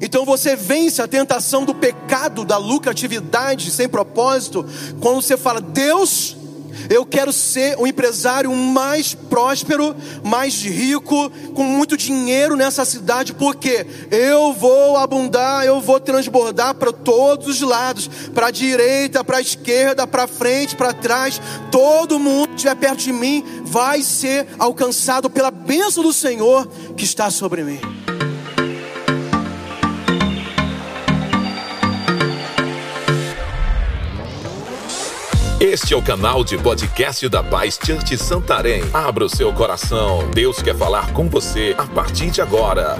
Então 0.00 0.24
você 0.24 0.56
vence 0.56 1.00
a 1.00 1.08
tentação 1.08 1.64
do 1.64 1.74
pecado, 1.74 2.44
da 2.44 2.56
lucratividade 2.56 3.70
sem 3.70 3.88
propósito, 3.88 4.64
quando 5.00 5.22
você 5.22 5.36
fala: 5.36 5.60
Deus, 5.60 6.36
eu 6.90 7.06
quero 7.06 7.32
ser 7.32 7.78
um 7.78 7.86
empresário 7.86 8.54
mais 8.54 9.14
próspero, 9.14 9.94
mais 10.22 10.62
rico, 10.62 11.30
com 11.54 11.64
muito 11.64 11.96
dinheiro 11.96 12.56
nessa 12.56 12.84
cidade, 12.84 13.32
porque 13.32 13.86
eu 14.10 14.52
vou 14.52 14.96
abundar, 14.96 15.64
eu 15.64 15.80
vou 15.80 16.00
transbordar 16.00 16.74
para 16.74 16.92
todos 16.92 17.46
os 17.48 17.60
lados, 17.60 18.08
para 18.34 18.48
a 18.48 18.50
direita, 18.50 19.24
para 19.24 19.38
a 19.38 19.42
esquerda, 19.42 20.06
para 20.06 20.26
frente, 20.26 20.76
para 20.76 20.92
trás. 20.92 21.40
Todo 21.70 22.18
mundo 22.18 22.48
que 22.48 22.54
estiver 22.56 22.76
perto 22.76 22.98
de 22.98 23.12
mim 23.12 23.44
vai 23.64 24.02
ser 24.02 24.46
alcançado 24.58 25.30
pela 25.30 25.50
bênção 25.50 26.02
do 26.02 26.12
Senhor 26.12 26.66
que 26.96 27.04
está 27.04 27.30
sobre 27.30 27.62
mim. 27.62 28.03
Este 35.64 35.94
é 35.94 35.96
o 35.96 36.02
canal 36.02 36.44
de 36.44 36.58
podcast 36.58 37.26
da 37.26 37.42
Paz 37.42 37.78
Church 37.82 38.18
Santarém. 38.18 38.82
Abra 38.92 39.24
o 39.24 39.30
seu 39.30 39.50
coração. 39.50 40.30
Deus 40.30 40.60
quer 40.60 40.76
falar 40.76 41.14
com 41.14 41.26
você 41.26 41.74
a 41.78 41.86
partir 41.86 42.30
de 42.30 42.42
agora. 42.42 42.98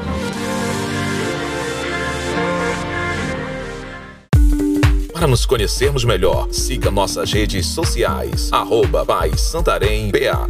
Para 5.12 5.26
nos 5.26 5.44
conhecermos 5.44 6.04
melhor, 6.04 6.50
siga 6.52 6.90
nossas 6.90 7.30
redes 7.30 7.66
sociais. 7.66 8.50
Arroba 8.50 9.04
Paz 9.04 9.42
Santarém 9.42 10.10
BA. 10.10 10.48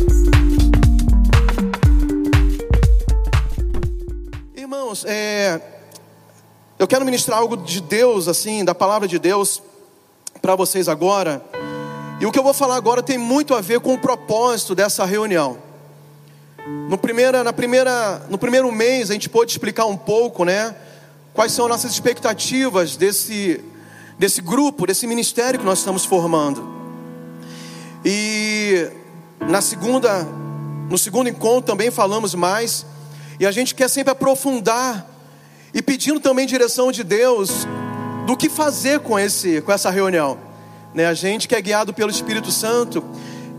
Irmãos, 4.56 5.04
é, 5.04 5.60
eu 6.78 6.86
quero 6.86 7.04
ministrar 7.04 7.40
algo 7.40 7.56
de 7.56 7.80
Deus, 7.80 8.28
assim, 8.28 8.64
da 8.64 8.72
palavra 8.72 9.08
de 9.08 9.18
Deus, 9.18 9.60
para 10.40 10.54
vocês 10.54 10.88
agora. 10.88 11.42
E 12.20 12.26
o 12.26 12.30
que 12.30 12.38
eu 12.38 12.42
vou 12.42 12.54
falar 12.54 12.76
agora 12.76 13.02
tem 13.02 13.18
muito 13.18 13.54
a 13.54 13.60
ver 13.60 13.80
com 13.80 13.94
o 13.94 13.98
propósito 13.98 14.74
dessa 14.74 15.04
reunião. 15.04 15.58
No, 16.88 16.96
primeira, 16.96 17.42
na 17.42 17.52
primeira, 17.52 18.22
no 18.30 18.38
primeiro 18.38 18.70
mês 18.70 19.10
a 19.10 19.12
gente 19.12 19.28
pôde 19.28 19.50
explicar 19.50 19.86
um 19.86 19.96
pouco, 19.96 20.44
né? 20.44 20.74
Quais 21.34 21.52
são 21.52 21.68
nossas 21.68 21.92
expectativas 21.92 22.96
desse, 22.96 23.60
desse 24.18 24.40
grupo, 24.40 24.86
desse 24.86 25.06
ministério 25.06 25.58
que 25.58 25.66
nós 25.66 25.80
estamos 25.80 26.04
formando. 26.04 26.72
E 28.04 28.88
na 29.40 29.60
segunda, 29.60 30.22
no 30.88 30.96
segundo 30.96 31.28
encontro 31.28 31.62
também 31.62 31.90
falamos 31.90 32.34
mais. 32.34 32.86
E 33.40 33.44
a 33.44 33.50
gente 33.50 33.74
quer 33.74 33.90
sempre 33.90 34.12
aprofundar 34.12 35.10
e 35.74 35.82
pedindo 35.82 36.20
também 36.20 36.46
direção 36.46 36.92
de 36.92 37.02
Deus 37.02 37.66
do 38.24 38.36
que 38.36 38.48
fazer 38.48 39.00
com, 39.00 39.18
esse, 39.18 39.60
com 39.62 39.72
essa 39.72 39.90
reunião. 39.90 40.53
Né? 40.94 41.06
A 41.06 41.14
gente 41.14 41.48
que 41.48 41.56
é 41.56 41.60
guiado 41.60 41.92
pelo 41.92 42.10
Espírito 42.10 42.52
Santo, 42.52 43.04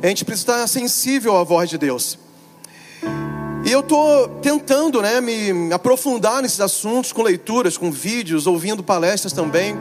a 0.02 0.08
gente 0.08 0.24
precisa 0.24 0.54
estar 0.54 0.68
sensível 0.68 1.36
à 1.36 1.44
voz 1.44 1.70
de 1.70 1.78
Deus. 1.78 2.18
E 3.66 3.72
eu 3.72 3.82
estou 3.82 4.28
tentando 4.42 5.02
né, 5.02 5.20
me 5.20 5.74
aprofundar 5.74 6.42
nesses 6.42 6.62
assuntos 6.62 7.12
com 7.12 7.24
leituras, 7.24 7.78
com 7.78 7.92
vídeos, 7.92 8.48
ouvindo 8.48 8.82
palestras 8.82 9.34
também, 9.34 9.76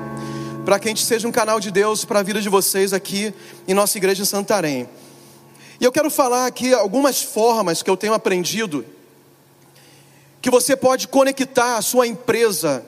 para 0.64 0.78
que 0.78 0.88
a 0.88 0.90
gente 0.90 1.04
seja 1.04 1.28
um 1.28 1.32
canal 1.32 1.60
de 1.60 1.70
Deus 1.70 2.04
para 2.04 2.20
a 2.20 2.22
vida 2.22 2.40
de 2.40 2.48
vocês 2.48 2.92
aqui 2.92 3.32
em 3.68 3.74
nossa 3.74 3.96
igreja 3.98 4.22
em 4.22 4.26
Santarém. 4.26 4.88
E 5.78 5.84
eu 5.84 5.92
quero 5.92 6.10
falar 6.10 6.46
aqui 6.46 6.72
algumas 6.72 7.22
formas 7.22 7.82
que 7.82 7.90
eu 7.90 7.96
tenho 7.96 8.14
aprendido 8.14 8.84
que 10.40 10.50
você 10.50 10.74
pode 10.74 11.06
conectar 11.06 11.76
a 11.76 11.82
sua 11.82 12.06
empresa 12.06 12.84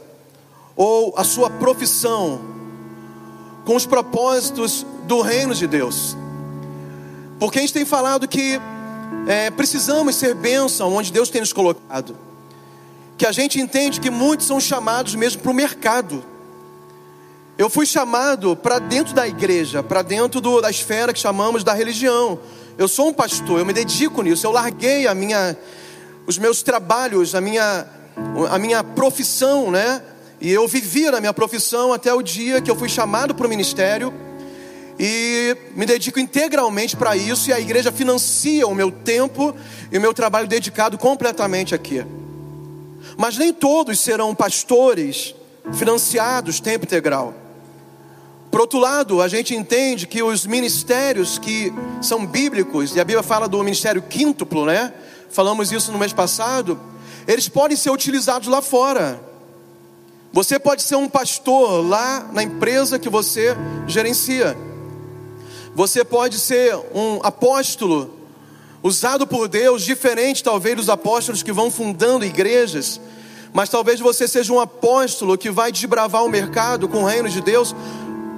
ou 0.74 1.14
a 1.16 1.24
sua 1.24 1.50
profissão 1.50 2.55
com 3.66 3.74
os 3.74 3.84
propósitos 3.84 4.86
do 5.02 5.20
reino 5.20 5.52
de 5.52 5.66
Deus. 5.66 6.16
Porque 7.38 7.58
a 7.58 7.60
gente 7.60 7.74
tem 7.74 7.84
falado 7.84 8.26
que 8.28 8.58
é, 9.26 9.50
precisamos 9.50 10.14
ser 10.14 10.34
bênção 10.36 10.94
onde 10.94 11.12
Deus 11.12 11.28
tem 11.28 11.40
nos 11.40 11.52
colocado. 11.52 12.16
Que 13.18 13.26
a 13.26 13.32
gente 13.32 13.60
entende 13.60 14.00
que 14.00 14.08
muitos 14.08 14.46
são 14.46 14.60
chamados 14.60 15.16
mesmo 15.16 15.42
para 15.42 15.50
o 15.50 15.54
mercado. 15.54 16.24
Eu 17.58 17.68
fui 17.68 17.86
chamado 17.86 18.54
para 18.54 18.78
dentro 18.78 19.12
da 19.12 19.26
igreja, 19.26 19.82
para 19.82 20.00
dentro 20.00 20.40
do, 20.40 20.60
da 20.60 20.70
esfera 20.70 21.12
que 21.12 21.18
chamamos 21.18 21.64
da 21.64 21.74
religião. 21.74 22.38
Eu 22.78 22.86
sou 22.86 23.08
um 23.08 23.12
pastor, 23.12 23.58
eu 23.58 23.66
me 23.66 23.72
dedico 23.72 24.22
nisso. 24.22 24.46
Eu 24.46 24.52
larguei 24.52 25.08
a 25.08 25.14
minha, 25.14 25.56
os 26.24 26.38
meus 26.38 26.62
trabalhos, 26.62 27.34
a 27.34 27.40
minha, 27.40 27.84
a 28.48 28.58
minha 28.58 28.84
profissão, 28.84 29.72
né? 29.72 30.02
E 30.40 30.52
eu 30.52 30.68
vivia 30.68 31.10
na 31.10 31.20
minha 31.20 31.32
profissão 31.32 31.92
até 31.92 32.12
o 32.12 32.22
dia 32.22 32.60
que 32.60 32.70
eu 32.70 32.76
fui 32.76 32.88
chamado 32.88 33.34
para 33.34 33.46
o 33.46 33.50
ministério 33.50 34.12
e 34.98 35.56
me 35.74 35.86
dedico 35.86 36.18
integralmente 36.18 36.96
para 36.96 37.16
isso 37.16 37.50
e 37.50 37.52
a 37.52 37.60
igreja 37.60 37.92
financia 37.92 38.66
o 38.66 38.74
meu 38.74 38.90
tempo 38.90 39.54
e 39.90 39.98
o 39.98 40.00
meu 40.00 40.12
trabalho 40.12 40.46
dedicado 40.46 40.98
completamente 40.98 41.74
aqui. 41.74 42.04
Mas 43.16 43.38
nem 43.38 43.52
todos 43.52 43.98
serão 43.98 44.34
pastores 44.34 45.34
financiados 45.72 46.60
tempo 46.60 46.84
integral. 46.84 47.34
Por 48.50 48.60
outro 48.60 48.78
lado, 48.78 49.20
a 49.20 49.28
gente 49.28 49.54
entende 49.54 50.06
que 50.06 50.22
os 50.22 50.46
ministérios 50.46 51.38
que 51.38 51.72
são 52.00 52.24
bíblicos, 52.24 52.94
e 52.94 53.00
a 53.00 53.04
Bíblia 53.04 53.22
fala 53.22 53.48
do 53.48 53.58
ministério 53.62 54.00
quíntuplo, 54.02 54.64
né? 54.64 54.92
Falamos 55.30 55.72
isso 55.72 55.92
no 55.92 55.98
mês 55.98 56.12
passado, 56.12 56.80
eles 57.26 57.48
podem 57.48 57.76
ser 57.76 57.90
utilizados 57.90 58.48
lá 58.48 58.62
fora. 58.62 59.20
Você 60.36 60.58
pode 60.58 60.82
ser 60.82 60.96
um 60.96 61.08
pastor 61.08 61.82
lá 61.82 62.28
na 62.30 62.42
empresa 62.42 62.98
que 62.98 63.08
você 63.08 63.56
gerencia. 63.86 64.54
Você 65.74 66.04
pode 66.04 66.38
ser 66.38 66.76
um 66.94 67.20
apóstolo 67.22 68.10
usado 68.82 69.26
por 69.26 69.48
Deus, 69.48 69.80
diferente 69.82 70.44
talvez 70.44 70.76
dos 70.76 70.90
apóstolos 70.90 71.42
que 71.42 71.52
vão 71.52 71.70
fundando 71.70 72.22
igrejas. 72.22 73.00
Mas 73.54 73.70
talvez 73.70 73.98
você 73.98 74.28
seja 74.28 74.52
um 74.52 74.60
apóstolo 74.60 75.38
que 75.38 75.50
vai 75.50 75.72
desbravar 75.72 76.22
o 76.22 76.28
mercado 76.28 76.86
com 76.86 77.04
o 77.04 77.06
reino 77.06 77.30
de 77.30 77.40
Deus, 77.40 77.74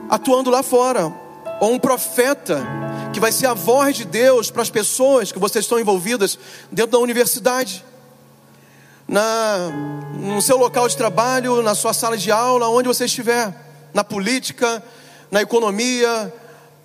atuando 0.08 0.50
lá 0.50 0.62
fora. 0.62 1.12
Ou 1.60 1.72
um 1.72 1.80
profeta 1.80 2.64
que 3.12 3.18
vai 3.18 3.32
ser 3.32 3.46
a 3.46 3.54
voz 3.54 3.96
de 3.96 4.04
Deus 4.04 4.52
para 4.52 4.62
as 4.62 4.70
pessoas 4.70 5.32
que 5.32 5.38
vocês 5.40 5.64
estão 5.64 5.80
envolvidas 5.80 6.38
dentro 6.70 6.92
da 6.92 6.98
universidade 6.98 7.84
na, 9.08 9.70
no 10.14 10.42
seu 10.42 10.58
local 10.58 10.86
de 10.86 10.96
trabalho, 10.96 11.62
na 11.62 11.74
sua 11.74 11.94
sala 11.94 12.16
de 12.16 12.30
aula, 12.30 12.68
onde 12.68 12.86
você 12.86 13.06
estiver, 13.06 13.54
na 13.94 14.04
política, 14.04 14.82
na 15.30 15.40
economia 15.40 16.32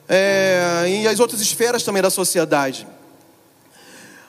é, 0.07 0.85
e 0.87 1.07
as 1.07 1.19
outras 1.19 1.41
esferas 1.41 1.83
também 1.83 2.01
da 2.01 2.09
sociedade. 2.09 2.87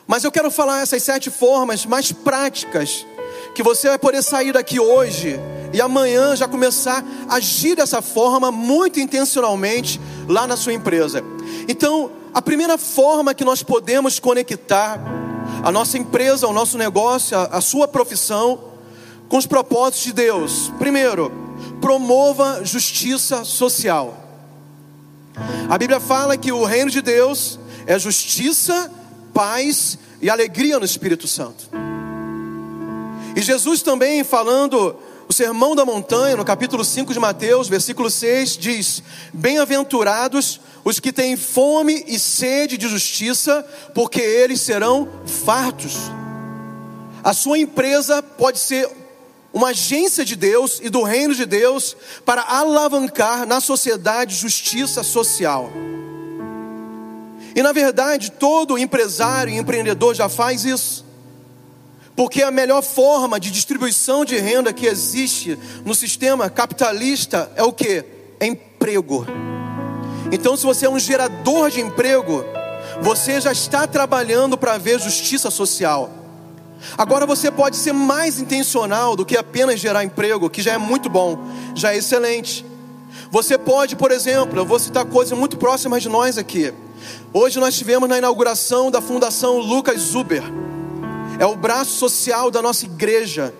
Mas 0.06 0.24
eu 0.24 0.32
quero 0.32 0.50
falar 0.50 0.82
essas 0.82 1.02
sete 1.02 1.30
formas 1.30 1.86
mais 1.86 2.10
práticas 2.10 3.06
que 3.54 3.62
você 3.62 3.88
vai 3.88 3.98
poder 3.98 4.22
sair 4.22 4.52
daqui 4.52 4.80
hoje 4.80 5.38
e 5.72 5.80
amanhã 5.80 6.34
já 6.34 6.48
começar 6.48 7.04
a 7.28 7.36
agir 7.36 7.76
dessa 7.76 8.02
forma 8.02 8.50
muito 8.50 8.98
intencionalmente 8.98 10.00
lá 10.28 10.46
na 10.46 10.56
sua 10.56 10.72
empresa. 10.72 11.22
Então, 11.68 12.10
a 12.34 12.42
primeira 12.42 12.76
forma 12.76 13.32
que 13.32 13.44
nós 13.44 13.62
podemos 13.62 14.18
conectar 14.18 15.00
a 15.64 15.72
nossa 15.72 15.96
empresa, 15.96 16.46
o 16.46 16.52
nosso 16.52 16.76
negócio, 16.76 17.38
a, 17.38 17.44
a 17.44 17.60
sua 17.62 17.88
profissão, 17.88 18.60
com 19.30 19.38
os 19.38 19.46
propósitos 19.46 20.04
de 20.04 20.12
Deus. 20.12 20.70
Primeiro, 20.78 21.32
promova 21.80 22.62
justiça 22.62 23.46
social. 23.46 24.14
A 25.68 25.78
Bíblia 25.78 25.98
fala 25.98 26.36
que 26.36 26.52
o 26.52 26.64
reino 26.64 26.90
de 26.90 27.00
Deus 27.00 27.58
é 27.86 27.98
justiça, 27.98 28.92
paz 29.32 29.98
e 30.20 30.28
alegria 30.28 30.78
no 30.78 30.84
Espírito 30.84 31.26
Santo. 31.26 31.70
E 33.34 33.40
Jesus 33.40 33.80
também 33.80 34.22
falando 34.22 34.94
o 35.26 35.32
sermão 35.32 35.74
da 35.74 35.86
montanha, 35.86 36.36
no 36.36 36.44
capítulo 36.44 36.84
5 36.84 37.10
de 37.10 37.18
Mateus, 37.18 37.68
versículo 37.68 38.10
6, 38.10 38.58
diz: 38.58 39.02
Bem-aventurados 39.32 40.60
os 40.84 41.00
que 41.00 41.12
têm 41.12 41.36
fome 41.36 42.04
e 42.06 42.18
sede 42.18 42.76
de 42.76 42.86
justiça, 42.88 43.66
porque 43.94 44.20
eles 44.20 44.60
serão 44.60 45.08
fartos. 45.24 45.94
A 47.22 47.32
sua 47.32 47.58
empresa 47.58 48.22
pode 48.22 48.58
ser 48.58 48.88
uma 49.52 49.68
agência 49.68 50.24
de 50.24 50.36
Deus 50.36 50.80
e 50.82 50.90
do 50.90 51.02
reino 51.02 51.34
de 51.34 51.46
Deus 51.46 51.96
para 52.24 52.42
alavancar 52.42 53.46
na 53.46 53.60
sociedade 53.60 54.34
justiça 54.34 55.02
social. 55.02 55.70
E 57.54 57.62
na 57.62 57.72
verdade, 57.72 58.32
todo 58.32 58.76
empresário 58.76 59.54
e 59.54 59.56
empreendedor 59.56 60.14
já 60.14 60.28
faz 60.28 60.64
isso. 60.64 61.04
Porque 62.16 62.42
a 62.42 62.50
melhor 62.50 62.82
forma 62.82 63.40
de 63.40 63.50
distribuição 63.50 64.24
de 64.24 64.36
renda 64.36 64.72
que 64.72 64.86
existe 64.86 65.58
no 65.84 65.94
sistema 65.94 66.50
capitalista 66.50 67.50
é 67.56 67.62
o 67.62 67.72
que? 67.72 68.04
É 68.38 68.46
emprego. 68.46 69.24
Então, 70.32 70.56
se 70.56 70.64
você 70.64 70.86
é 70.86 70.90
um 70.90 70.98
gerador 70.98 71.70
de 71.70 71.80
emprego, 71.80 72.44
você 73.00 73.40
já 73.40 73.52
está 73.52 73.86
trabalhando 73.86 74.56
para 74.56 74.78
ver 74.78 75.00
justiça 75.00 75.50
social. 75.50 76.10
Agora 76.98 77.26
você 77.26 77.50
pode 77.50 77.76
ser 77.76 77.92
mais 77.92 78.38
intencional 78.38 79.16
do 79.16 79.24
que 79.24 79.36
apenas 79.36 79.80
gerar 79.80 80.04
emprego, 80.04 80.50
que 80.50 80.62
já 80.62 80.74
é 80.74 80.78
muito 80.78 81.08
bom, 81.08 81.38
já 81.74 81.92
é 81.92 81.96
excelente. 81.96 82.64
Você 83.30 83.56
pode, 83.56 83.96
por 83.96 84.10
exemplo, 84.10 84.58
eu 84.58 84.66
vou 84.66 84.78
citar 84.78 85.04
coisas 85.04 85.36
muito 85.36 85.56
próximas 85.56 86.02
de 86.02 86.08
nós 86.08 86.36
aqui. 86.38 86.72
Hoje 87.32 87.58
nós 87.58 87.74
tivemos 87.74 88.08
na 88.08 88.18
inauguração 88.18 88.90
da 88.90 89.00
Fundação 89.00 89.58
Lucas 89.58 90.00
Zuber. 90.00 90.42
É 91.38 91.46
o 91.46 91.56
braço 91.56 91.92
social 91.92 92.50
da 92.50 92.62
nossa 92.62 92.84
igreja. 92.84 93.52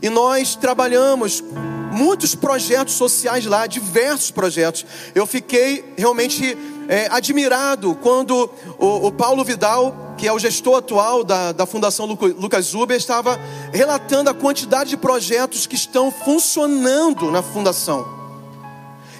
E 0.00 0.08
nós 0.08 0.54
trabalhamos 0.54 1.42
muitos 1.92 2.34
projetos 2.34 2.94
sociais 2.94 3.46
lá, 3.46 3.66
diversos 3.66 4.30
projetos. 4.30 4.84
Eu 5.14 5.26
fiquei 5.26 5.84
realmente 5.96 6.56
é, 6.88 7.06
admirado 7.10 7.94
quando 7.96 8.50
o, 8.78 9.06
o, 9.06 9.12
Paulo 9.12 9.44
Vidal, 9.44 10.14
que 10.16 10.26
é 10.26 10.32
o 10.32 10.38
gestor 10.38 10.78
atual 10.78 11.22
da, 11.22 11.52
da 11.52 11.66
Fundação 11.66 12.06
Lucas 12.06 12.66
Zuber, 12.66 12.96
estava 12.96 13.38
relatando 13.72 14.30
a 14.30 14.34
quantidade 14.34 14.90
de 14.90 14.96
projetos 14.96 15.66
que 15.66 15.76
estão 15.76 16.10
funcionando 16.10 17.30
na 17.30 17.42
fundação. 17.42 18.06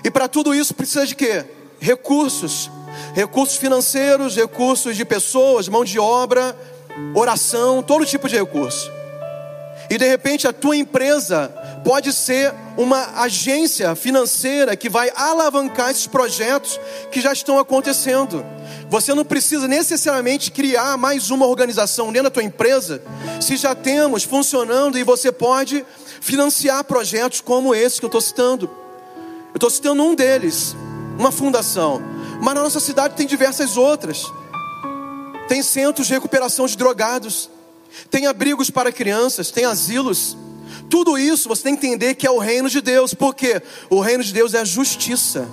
E 0.02 0.10
para 0.10 0.26
tudo 0.26 0.54
isso 0.54 0.74
precisa 0.74 1.06
de 1.06 1.14
quê? 1.14 1.44
Recursos. 1.78 2.70
Recursos 3.14 3.56
financeiros, 3.56 4.36
recursos 4.36 4.96
de 4.96 5.04
pessoas, 5.04 5.68
mão 5.68 5.84
de 5.84 5.98
obra, 5.98 6.56
oração, 7.14 7.82
todo 7.82 8.04
tipo 8.04 8.28
de 8.28 8.36
recurso. 8.36 8.90
E 9.88 9.98
de 9.98 10.08
repente 10.08 10.46
a 10.46 10.52
tua 10.52 10.76
empresa 10.76 11.52
pode 11.84 12.12
ser 12.12 12.54
uma 12.76 13.20
agência 13.22 13.94
financeira 13.94 14.76
que 14.76 14.88
vai 14.88 15.10
alavancar 15.14 15.90
esses 15.90 16.06
projetos 16.06 16.78
que 17.10 17.20
já 17.20 17.32
estão 17.32 17.58
acontecendo. 17.58 18.44
Você 18.88 19.14
não 19.14 19.24
precisa 19.24 19.66
necessariamente 19.66 20.50
criar 20.50 20.96
mais 20.96 21.30
uma 21.30 21.46
organização 21.46 22.06
dentro 22.12 22.24
da 22.24 22.30
tua 22.30 22.42
empresa, 22.42 23.02
se 23.40 23.56
já 23.56 23.74
temos 23.74 24.22
funcionando 24.22 24.98
e 24.98 25.04
você 25.04 25.32
pode 25.32 25.84
financiar 26.20 26.84
projetos 26.84 27.40
como 27.40 27.74
esse 27.74 27.98
que 27.98 28.04
eu 28.04 28.08
estou 28.08 28.20
citando. 28.20 28.70
Eu 29.52 29.56
estou 29.56 29.70
citando 29.70 30.02
um 30.02 30.14
deles, 30.14 30.76
uma 31.18 31.32
fundação, 31.32 32.02
mas 32.40 32.54
na 32.54 32.62
nossa 32.62 32.80
cidade 32.80 33.14
tem 33.14 33.26
diversas 33.26 33.76
outras. 33.76 34.24
Tem 35.48 35.62
centros 35.62 36.06
de 36.06 36.14
recuperação 36.14 36.66
de 36.66 36.76
drogados 36.76 37.50
tem 38.10 38.26
abrigos 38.26 38.70
para 38.70 38.92
crianças, 38.92 39.50
tem 39.50 39.64
asilos. 39.64 40.36
Tudo 40.92 41.16
isso 41.16 41.48
você 41.48 41.62
tem 41.62 41.74
que 41.74 41.86
entender 41.86 42.14
que 42.16 42.26
é 42.26 42.30
o 42.30 42.36
reino 42.36 42.68
de 42.68 42.82
Deus, 42.82 43.14
porque 43.14 43.62
o 43.88 43.98
reino 43.98 44.22
de 44.22 44.30
Deus 44.30 44.52
é 44.52 44.58
a 44.58 44.64
justiça. 44.64 45.48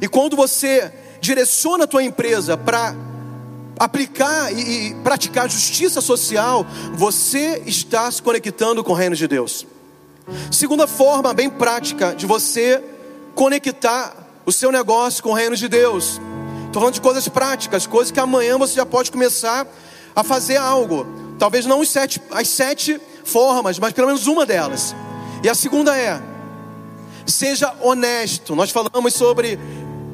E 0.00 0.08
quando 0.08 0.34
você 0.34 0.90
direciona 1.20 1.84
a 1.84 1.86
tua 1.86 2.02
empresa 2.02 2.56
para 2.56 2.96
aplicar 3.78 4.50
e, 4.50 4.92
e 4.92 4.94
praticar 5.04 5.46
justiça 5.50 6.00
social, 6.00 6.66
você 6.94 7.62
está 7.66 8.10
se 8.10 8.22
conectando 8.22 8.82
com 8.82 8.92
o 8.92 8.94
reino 8.94 9.14
de 9.14 9.28
Deus. 9.28 9.66
Segunda 10.50 10.86
forma 10.86 11.34
bem 11.34 11.50
prática 11.50 12.14
de 12.14 12.24
você 12.24 12.82
conectar 13.34 14.40
o 14.46 14.52
seu 14.52 14.72
negócio 14.72 15.22
com 15.22 15.32
o 15.32 15.34
reino 15.34 15.54
de 15.54 15.68
Deus. 15.68 16.18
Estou 16.64 16.80
falando 16.80 16.94
de 16.94 17.00
coisas 17.02 17.28
práticas, 17.28 17.86
coisas 17.86 18.10
que 18.10 18.20
amanhã 18.20 18.56
você 18.56 18.76
já 18.76 18.86
pode 18.86 19.12
começar 19.12 19.66
a 20.16 20.24
fazer 20.24 20.56
algo. 20.56 21.06
Talvez 21.38 21.66
não 21.66 21.84
sete, 21.84 22.22
as 22.30 22.48
sete 22.48 22.98
formas, 23.24 23.78
mas 23.78 23.92
pelo 23.92 24.08
menos 24.08 24.26
uma 24.26 24.46
delas. 24.46 24.94
E 25.42 25.48
a 25.48 25.54
segunda 25.54 25.96
é: 25.96 26.20
seja 27.26 27.74
honesto. 27.80 28.54
Nós 28.54 28.70
falamos 28.70 29.14
sobre 29.14 29.58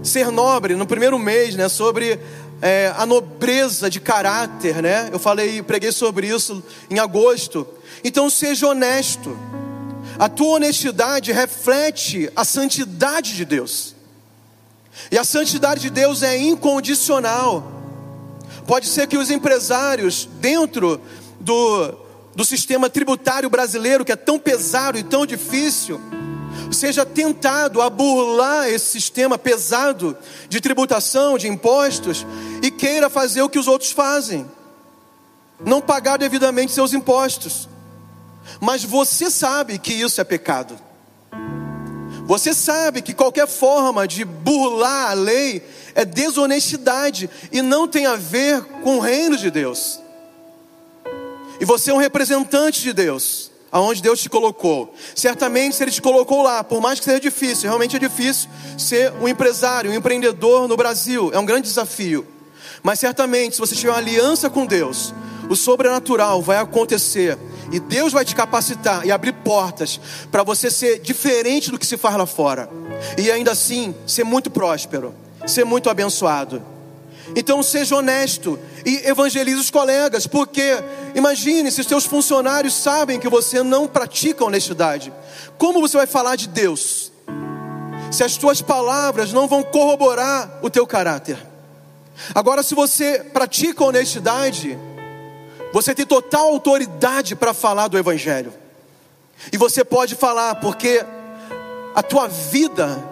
ser 0.02 0.30
nobre 0.30 0.74
no 0.74 0.86
primeiro 0.86 1.18
mês, 1.18 1.54
né? 1.54 1.68
Sobre 1.68 2.18
é, 2.62 2.92
a 2.96 3.06
nobreza 3.06 3.90
de 3.90 4.00
caráter, 4.00 4.82
né? 4.82 5.08
Eu 5.12 5.18
falei, 5.18 5.62
preguei 5.62 5.92
sobre 5.92 6.28
isso 6.28 6.62
em 6.88 6.98
agosto. 6.98 7.66
Então 8.04 8.30
seja 8.30 8.68
honesto. 8.68 9.36
A 10.18 10.28
tua 10.28 10.56
honestidade 10.56 11.32
reflete 11.32 12.30
a 12.36 12.44
santidade 12.44 13.34
de 13.34 13.44
Deus. 13.44 13.94
E 15.10 15.18
a 15.18 15.24
santidade 15.24 15.80
de 15.80 15.90
Deus 15.90 16.22
é 16.22 16.36
incondicional. 16.36 17.80
Pode 18.66 18.86
ser 18.86 19.06
que 19.06 19.16
os 19.16 19.30
empresários, 19.30 20.28
dentro 20.40 21.00
do, 21.40 21.94
do 22.40 22.44
sistema 22.46 22.88
tributário 22.88 23.50
brasileiro, 23.50 24.02
que 24.02 24.12
é 24.12 24.16
tão 24.16 24.38
pesado 24.38 24.96
e 24.96 25.02
tão 25.02 25.26
difícil, 25.26 26.00
seja 26.72 27.04
tentado 27.04 27.82
a 27.82 27.90
burlar 27.90 28.66
esse 28.66 28.86
sistema 28.86 29.36
pesado 29.36 30.16
de 30.48 30.58
tributação, 30.58 31.36
de 31.36 31.46
impostos, 31.46 32.26
e 32.62 32.70
queira 32.70 33.10
fazer 33.10 33.42
o 33.42 33.48
que 33.50 33.58
os 33.58 33.68
outros 33.68 33.92
fazem, 33.92 34.50
não 35.62 35.82
pagar 35.82 36.16
devidamente 36.16 36.72
seus 36.72 36.94
impostos. 36.94 37.68
Mas 38.58 38.82
você 38.84 39.30
sabe 39.30 39.78
que 39.78 39.92
isso 39.92 40.18
é 40.18 40.24
pecado. 40.24 40.80
Você 42.24 42.54
sabe 42.54 43.02
que 43.02 43.12
qualquer 43.12 43.48
forma 43.48 44.08
de 44.08 44.24
burlar 44.24 45.10
a 45.10 45.12
lei 45.12 45.62
é 45.94 46.06
desonestidade 46.06 47.28
e 47.52 47.60
não 47.60 47.86
tem 47.86 48.06
a 48.06 48.16
ver 48.16 48.62
com 48.82 48.96
o 48.96 49.00
reino 49.00 49.36
de 49.36 49.50
Deus. 49.50 50.00
E 51.60 51.64
você 51.64 51.90
é 51.90 51.94
um 51.94 51.98
representante 51.98 52.80
de 52.80 52.92
Deus, 52.92 53.50
aonde 53.70 54.02
Deus 54.02 54.20
te 54.20 54.28
colocou. 54.28 54.94
Certamente, 55.14 55.76
se 55.76 55.84
Ele 55.84 55.90
te 55.90 56.00
colocou 56.00 56.42
lá, 56.42 56.64
por 56.64 56.80
mais 56.80 56.98
que 56.98 57.04
seja 57.04 57.20
difícil, 57.20 57.68
realmente 57.68 57.96
é 57.96 57.98
difícil 57.98 58.48
ser 58.78 59.12
um 59.20 59.28
empresário, 59.28 59.90
um 59.90 59.94
empreendedor 59.94 60.66
no 60.66 60.76
Brasil, 60.76 61.30
é 61.32 61.38
um 61.38 61.44
grande 61.44 61.68
desafio. 61.68 62.26
Mas 62.82 62.98
certamente, 62.98 63.54
se 63.54 63.60
você 63.60 63.74
tiver 63.74 63.90
uma 63.90 63.98
aliança 63.98 64.48
com 64.48 64.64
Deus, 64.64 65.14
o 65.50 65.54
sobrenatural 65.54 66.40
vai 66.40 66.56
acontecer 66.56 67.36
e 67.70 67.78
Deus 67.78 68.12
vai 68.12 68.24
te 68.24 68.34
capacitar 68.34 69.06
e 69.06 69.12
abrir 69.12 69.32
portas 69.32 70.00
para 70.32 70.42
você 70.42 70.70
ser 70.70 70.98
diferente 71.00 71.70
do 71.70 71.78
que 71.78 71.86
se 71.86 71.96
faz 71.96 72.16
lá 72.16 72.26
fora 72.26 72.70
e 73.18 73.30
ainda 73.30 73.52
assim 73.52 73.94
ser 74.06 74.24
muito 74.24 74.50
próspero 74.50 75.14
ser 75.46 75.64
muito 75.64 75.88
abençoado. 75.88 76.62
Então 77.36 77.62
seja 77.62 77.96
honesto 77.96 78.58
e 78.84 79.08
evangelize 79.08 79.60
os 79.60 79.70
colegas, 79.70 80.26
porque 80.26 80.82
imagine 81.14 81.70
se 81.70 81.80
os 81.80 81.86
seus 81.86 82.04
funcionários 82.04 82.74
sabem 82.74 83.18
que 83.18 83.28
você 83.28 83.62
não 83.62 83.86
pratica 83.86 84.44
honestidade. 84.44 85.12
Como 85.58 85.80
você 85.80 85.96
vai 85.96 86.06
falar 86.06 86.36
de 86.36 86.48
Deus? 86.48 87.12
Se 88.10 88.24
as 88.24 88.36
tuas 88.36 88.60
palavras 88.60 89.32
não 89.32 89.46
vão 89.46 89.62
corroborar 89.62 90.58
o 90.62 90.70
teu 90.70 90.86
caráter. 90.86 91.38
Agora, 92.34 92.62
se 92.62 92.74
você 92.74 93.20
pratica 93.32 93.84
honestidade, 93.84 94.78
você 95.72 95.94
tem 95.94 96.04
total 96.04 96.48
autoridade 96.48 97.36
para 97.36 97.54
falar 97.54 97.88
do 97.88 97.98
Evangelho. 97.98 98.52
E 99.52 99.56
você 99.56 99.84
pode 99.84 100.14
falar, 100.14 100.56
porque 100.56 101.04
a 101.94 102.02
tua 102.02 102.28
vida 102.28 103.02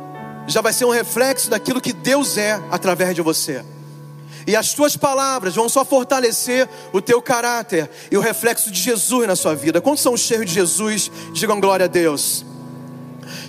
já 0.47 0.61
vai 0.61 0.73
ser 0.73 0.85
um 0.85 0.90
reflexo 0.90 1.50
daquilo 1.50 1.81
que 1.81 1.93
Deus 1.93 2.37
é 2.37 2.61
através 2.71 3.14
de 3.14 3.23
você. 3.23 3.64
E 4.49 4.57
as 4.57 4.73
tuas 4.73 4.97
palavras 4.97 5.57
vão 5.57 5.69
só 5.69 5.85
fortalecer 5.85 6.67
o 6.90 7.02
teu 7.02 7.21
caráter 7.21 7.90
e 8.11 8.17
o 8.17 8.21
reflexo 8.23 8.71
de 8.71 8.81
Jesus 8.81 9.28
na 9.28 9.37
sua 9.37 9.55
vida. 9.55 9.78
Quantos 9.78 10.02
são 10.02 10.17
cheios 10.17 10.47
de 10.47 10.55
Jesus? 10.55 11.11
Digam 11.35 11.61
glória 11.61 11.85
a 11.85 11.87
Deus. 11.87 12.47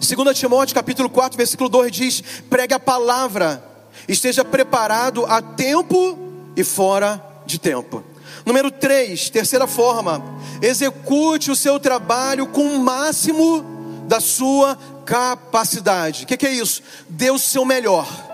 2 0.01 0.37
Timóteo 0.37 0.75
capítulo 0.75 1.09
4, 1.09 1.37
versículo 1.37 1.69
2 1.69 1.89
diz: 1.89 2.21
pregue 2.49 2.73
a 2.73 2.79
palavra, 2.79 3.63
esteja 4.09 4.43
preparado 4.43 5.25
a 5.25 5.41
tempo 5.41 6.19
e 6.53 6.65
fora 6.65 7.23
de 7.45 7.57
tempo. 7.57 8.03
Número 8.45 8.69
3, 8.69 9.29
terceira 9.29 9.67
forma, 9.67 10.21
execute 10.61 11.49
o 11.49 11.55
seu 11.55 11.79
trabalho 11.79 12.45
com 12.47 12.75
o 12.75 12.79
máximo 12.79 13.63
da 14.05 14.19
sua 14.19 14.77
capacidade. 15.05 16.25
O 16.25 16.27
que, 16.27 16.35
que 16.35 16.45
é 16.45 16.51
isso? 16.51 16.83
Dê 17.07 17.31
o 17.31 17.39
seu 17.39 17.63
melhor. 17.63 18.28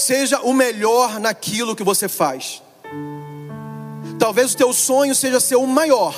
Seja 0.00 0.40
o 0.40 0.54
melhor 0.54 1.20
naquilo 1.20 1.76
que 1.76 1.84
você 1.84 2.08
faz. 2.08 2.62
Talvez 4.18 4.54
o 4.54 4.56
teu 4.56 4.72
sonho 4.72 5.14
seja 5.14 5.38
ser 5.38 5.56
o 5.56 5.66
maior. 5.66 6.14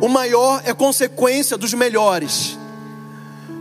O 0.00 0.08
maior 0.08 0.60
é 0.64 0.74
consequência 0.74 1.56
dos 1.56 1.72
melhores. 1.72 2.58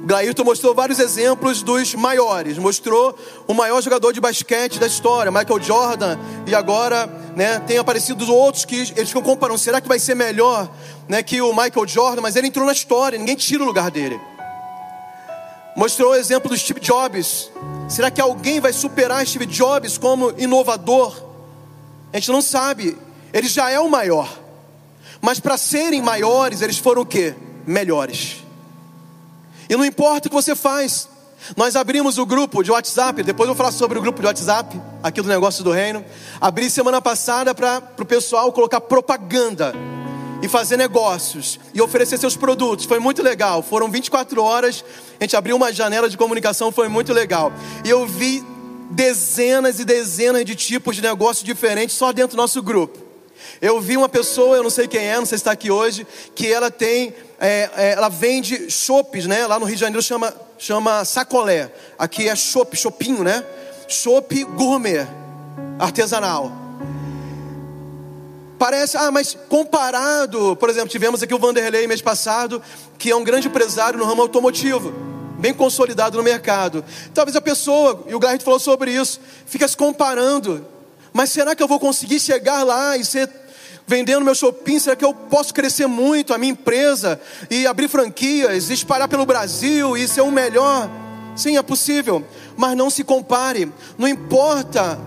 Glailton 0.03 0.43
mostrou 0.43 0.73
vários 0.73 0.99
exemplos 0.99 1.61
dos 1.61 1.93
maiores. 1.93 2.57
Mostrou 2.57 3.17
o 3.47 3.53
maior 3.53 3.81
jogador 3.81 4.13
de 4.13 4.21
basquete 4.21 4.79
da 4.79 4.87
história, 4.87 5.31
Michael 5.31 5.61
Jordan, 5.61 6.17
e 6.47 6.55
agora 6.55 7.07
né, 7.35 7.59
tem 7.59 7.77
aparecido 7.77 8.33
outros 8.33 8.65
que 8.65 8.93
eles 8.95 9.09
ficam 9.09 9.21
comparando. 9.21 9.59
Será 9.59 9.79
que 9.79 9.87
vai 9.87 9.99
ser 9.99 10.15
melhor 10.15 10.69
né, 11.07 11.21
que 11.21 11.41
o 11.41 11.51
Michael 11.51 11.87
Jordan? 11.87 12.21
Mas 12.21 12.35
ele 12.35 12.47
entrou 12.47 12.65
na 12.65 12.71
história, 12.71 13.19
ninguém 13.19 13.35
tira 13.35 13.61
o 13.61 13.65
lugar 13.65 13.91
dele. 13.91 14.19
Mostrou 15.75 16.11
o 16.11 16.15
exemplo 16.15 16.49
do 16.49 16.57
Steve 16.57 16.79
Jobs. 16.79 17.51
Será 17.87 18.11
que 18.11 18.19
alguém 18.19 18.59
vai 18.59 18.73
superar 18.73 19.25
Steve 19.25 19.45
Jobs 19.45 19.97
como 19.97 20.33
inovador? 20.37 21.23
A 22.11 22.17
gente 22.19 22.31
não 22.31 22.41
sabe. 22.41 22.97
Ele 23.33 23.47
já 23.47 23.69
é 23.69 23.79
o 23.79 23.89
maior. 23.89 24.37
Mas 25.21 25.39
para 25.39 25.57
serem 25.57 26.01
maiores, 26.01 26.61
eles 26.61 26.77
foram 26.77 27.03
o 27.03 27.05
quê? 27.05 27.33
Melhores. 27.65 28.43
E 29.69 29.75
não 29.75 29.85
importa 29.85 30.27
o 30.27 30.29
que 30.29 30.35
você 30.35 30.55
faz, 30.55 31.07
Nós 31.55 31.75
abrimos 31.75 32.17
o 32.17 32.25
grupo 32.25 32.63
de 32.63 32.71
WhatsApp, 32.71 33.23
depois 33.23 33.47
eu 33.47 33.53
vou 33.53 33.57
falar 33.57 33.71
sobre 33.71 33.97
o 33.97 34.01
grupo 34.01 34.19
de 34.19 34.27
WhatsApp, 34.27 34.81
aqui 35.03 35.21
do 35.21 35.27
Negócio 35.27 35.63
do 35.63 35.71
Reino. 35.71 36.03
Abri 36.41 36.69
semana 36.69 37.01
passada 37.01 37.53
para 37.53 37.81
o 37.97 38.05
pessoal 38.05 38.51
colocar 38.51 38.81
propaganda 38.81 39.73
e 40.41 40.47
fazer 40.47 40.77
negócios 40.77 41.59
e 41.73 41.81
oferecer 41.81 42.17
seus 42.17 42.35
produtos. 42.35 42.85
Foi 42.85 42.99
muito 42.99 43.21
legal. 43.21 43.61
Foram 43.61 43.89
24 43.89 44.41
horas, 44.41 44.83
a 45.19 45.23
gente 45.23 45.35
abriu 45.35 45.55
uma 45.55 45.71
janela 45.71 46.09
de 46.09 46.17
comunicação, 46.17 46.71
foi 46.71 46.87
muito 46.87 47.13
legal. 47.13 47.51
E 47.83 47.89
eu 47.89 48.05
vi 48.05 48.43
dezenas 48.91 49.79
e 49.79 49.85
dezenas 49.85 50.45
de 50.45 50.55
tipos 50.55 50.95
de 50.95 51.01
negócios 51.01 51.43
diferentes 51.43 51.95
só 51.95 52.11
dentro 52.11 52.35
do 52.35 52.41
nosso 52.41 52.61
grupo. 52.61 53.07
Eu 53.61 53.79
vi 53.79 53.97
uma 53.97 54.09
pessoa, 54.09 54.57
eu 54.57 54.63
não 54.63 54.69
sei 54.69 54.87
quem 54.87 55.05
é, 55.05 55.15
não 55.15 55.25
sei 55.25 55.37
se 55.37 55.41
está 55.41 55.51
aqui 55.51 55.71
hoje, 55.71 56.05
que 56.35 56.51
ela 56.51 56.69
tem, 56.69 57.13
é, 57.39 57.69
é, 57.75 57.91
ela 57.91 58.09
vende 58.09 58.69
chopes, 58.69 59.25
né? 59.25 59.45
Lá 59.47 59.59
no 59.59 59.65
Rio 59.65 59.75
de 59.75 59.81
Janeiro 59.81 60.01
chama, 60.01 60.33
chama 60.57 61.05
sacolé. 61.05 61.71
Aqui 61.97 62.27
é 62.27 62.35
chopp, 62.35 62.75
chopinho, 62.75 63.23
né? 63.23 63.43
Chopp 63.87 64.43
gourmet, 64.43 65.07
artesanal. 65.79 66.66
Parece, 68.57 68.97
ah, 68.97 69.11
mas 69.11 69.37
comparado, 69.47 70.55
por 70.55 70.69
exemplo, 70.69 70.89
tivemos 70.89 71.21
aqui 71.21 71.33
o 71.33 71.37
Vanderlei 71.37 71.85
mês 71.85 72.01
passado, 72.01 72.61
que 72.97 73.11
é 73.11 73.15
um 73.15 73.23
grande 73.23 73.47
empresário 73.47 73.99
no 73.99 74.05
ramo 74.05 74.23
automotivo, 74.23 74.91
bem 75.37 75.53
consolidado 75.53 76.17
no 76.17 76.23
mercado. 76.23 76.83
Talvez 77.13 77.35
a 77.35 77.41
pessoa, 77.41 78.03
e 78.07 78.15
o 78.15 78.19
Garrett 78.19 78.43
falou 78.43 78.59
sobre 78.59 78.91
isso, 78.91 79.19
fica 79.45 79.67
se 79.67 79.77
comparando. 79.77 80.65
Mas 81.13 81.29
será 81.29 81.55
que 81.55 81.61
eu 81.61 81.67
vou 81.67 81.79
conseguir 81.79 82.19
chegar 82.19 82.63
lá 82.63 82.97
e 82.97 83.05
ser 83.05 83.29
vendendo 83.85 84.25
meu 84.25 84.33
shopping? 84.33 84.79
Será 84.79 84.95
que 84.95 85.05
eu 85.05 85.13
posso 85.13 85.53
crescer 85.53 85.85
muito 85.85 86.33
a 86.33 86.37
minha 86.37 86.51
empresa 86.51 87.19
e 87.49 87.67
abrir 87.67 87.87
franquias, 87.87 88.71
espalhar 88.71 89.07
pelo 89.07 89.25
Brasil 89.25 89.95
e 89.95 90.07
ser 90.07 90.21
o 90.21 90.31
melhor? 90.31 90.89
Sim, 91.35 91.57
é 91.57 91.61
possível, 91.61 92.25
mas 92.57 92.75
não 92.75 92.89
se 92.89 93.03
compare. 93.03 93.71
Não 93.99 94.07
importa, 94.07 94.99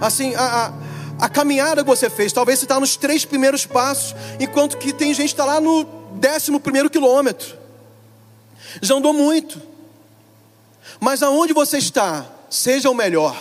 assim, 0.00 0.32
a, 0.36 0.66
a 0.66 0.72
a 1.22 1.28
caminhada 1.28 1.84
que 1.84 1.88
você 1.88 2.10
fez. 2.10 2.32
Talvez 2.32 2.58
você 2.58 2.64
está 2.64 2.80
nos 2.80 2.96
três 2.96 3.24
primeiros 3.24 3.64
passos, 3.64 4.12
enquanto 4.40 4.76
que 4.76 4.92
tem 4.92 5.14
gente 5.14 5.28
que 5.28 5.34
está 5.34 5.44
lá 5.44 5.60
no 5.60 5.84
décimo 6.14 6.58
primeiro 6.58 6.90
quilômetro. 6.90 7.56
Já 8.80 8.96
andou 8.96 9.12
muito. 9.12 9.62
Mas 10.98 11.22
aonde 11.22 11.52
você 11.52 11.78
está, 11.78 12.26
seja 12.50 12.90
o 12.90 12.94
melhor. 12.94 13.40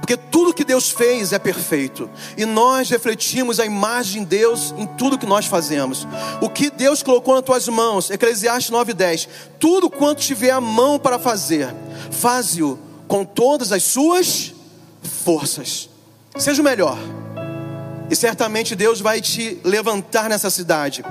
Porque 0.00 0.14
tudo 0.14 0.52
que 0.52 0.62
Deus 0.62 0.90
fez 0.90 1.32
é 1.32 1.38
perfeito. 1.38 2.10
E 2.36 2.44
nós 2.44 2.90
refletimos 2.90 3.58
a 3.58 3.64
imagem 3.64 4.22
de 4.22 4.36
Deus 4.36 4.74
em 4.76 4.86
tudo 4.86 5.16
que 5.16 5.24
nós 5.24 5.46
fazemos. 5.46 6.06
O 6.42 6.50
que 6.50 6.68
Deus 6.68 7.02
colocou 7.02 7.34
nas 7.34 7.44
tuas 7.44 7.66
mãos, 7.66 8.10
Eclesiastes 8.10 8.70
9:10. 8.70 9.26
Tudo 9.58 9.88
quanto 9.88 10.20
tiver 10.20 10.50
a 10.50 10.60
mão 10.60 10.98
para 10.98 11.18
fazer, 11.18 11.74
faze-o 12.10 12.78
com 13.08 13.24
todas 13.24 13.72
as 13.72 13.84
suas 13.84 14.52
forças. 15.24 15.91
Seja 16.36 16.60
o 16.60 16.64
melhor. 16.64 16.98
E 18.10 18.16
certamente 18.16 18.74
Deus 18.74 19.00
vai 19.00 19.20
te 19.20 19.58
levantar 19.64 20.28
nessa 20.28 20.50
cidade. 20.50 21.04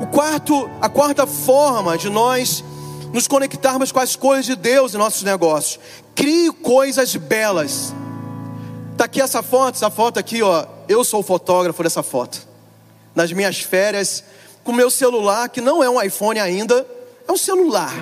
O 0.00 0.06
quarto, 0.06 0.68
a 0.80 0.88
quarta 0.88 1.26
forma 1.26 1.96
de 1.96 2.10
nós 2.10 2.64
nos 3.12 3.26
conectarmos 3.26 3.92
com 3.92 4.00
as 4.00 4.16
coisas 4.16 4.46
de 4.46 4.56
Deus 4.56 4.94
em 4.94 4.98
nossos 4.98 5.22
negócios. 5.22 5.78
Crie 6.14 6.50
coisas 6.52 7.14
belas. 7.16 7.94
Tá 8.96 9.04
aqui 9.04 9.20
essa 9.20 9.42
foto, 9.42 9.76
essa 9.76 9.90
foto 9.90 10.18
aqui, 10.18 10.42
ó. 10.42 10.66
Eu 10.88 11.04
sou 11.04 11.20
o 11.20 11.22
fotógrafo 11.22 11.82
dessa 11.82 12.02
foto. 12.02 12.46
Nas 13.14 13.32
minhas 13.32 13.60
férias, 13.60 14.24
com 14.64 14.72
meu 14.72 14.90
celular, 14.90 15.48
que 15.48 15.60
não 15.60 15.82
é 15.82 15.88
um 15.88 16.00
iPhone 16.00 16.38
ainda, 16.38 16.86
é 17.26 17.32
um 17.32 17.36
celular 17.36 17.92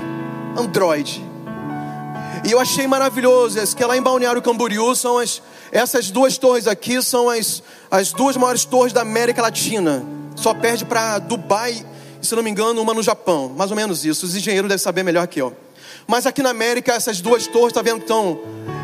Android. 0.57 1.30
E 2.43 2.53
eu 2.53 2.59
achei 2.59 2.87
maravilhoso, 2.87 3.59
é 3.59 3.67
que 3.67 3.85
lá 3.85 3.97
em 3.97 4.03
Balneário 4.03 4.41
Camboriú 4.41 4.95
são 4.97 5.19
as, 5.19 5.43
essas 5.71 6.11
duas 6.11 6.39
torres 6.39 6.67
aqui 6.67 7.03
são 7.03 7.29
as, 7.29 7.63
as 7.91 8.13
duas 8.13 8.37
maiores 8.37 8.65
torres 8.65 8.93
da 8.93 9.03
América 9.03 9.43
Latina. 9.43 10.03
Só 10.37 10.55
perde 10.55 10.87
para 10.87 11.19
Dubai, 11.19 11.85
se 12.23 12.35
não 12.35 12.43
me 12.43 12.51
engano, 12.51 12.81
uma 12.81 12.95
no 12.95 13.03
Japão, 13.03 13.53
mais 13.55 13.71
ou 13.71 13.77
menos 13.77 14.05
isso. 14.07 14.25
Os 14.25 14.35
engenheiros 14.35 14.69
devem 14.69 14.83
saber 14.83 15.03
melhor 15.03 15.27
que 15.27 15.41
eu. 15.41 15.55
Mas 16.07 16.27
aqui 16.27 16.43
na 16.43 16.51
América, 16.51 16.93
essas 16.93 17.21
duas 17.21 17.47
torres, 17.47 17.75
tá 17.75 17.83
vendo, 17.83 18.01
estão, 18.01 18.41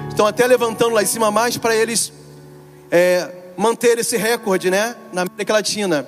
estão 0.09 0.27
até 0.27 0.47
levantando 0.47 0.95
lá 0.95 1.03
em 1.03 1.07
cima 1.07 1.31
mais 1.31 1.57
para 1.57 1.75
eles 1.75 2.13
é, 2.91 3.31
manter 3.57 3.99
esse 3.99 4.19
recorde, 4.19 4.71
né, 4.71 4.95
na 5.13 5.23
América 5.23 5.55
Latina. 5.55 6.07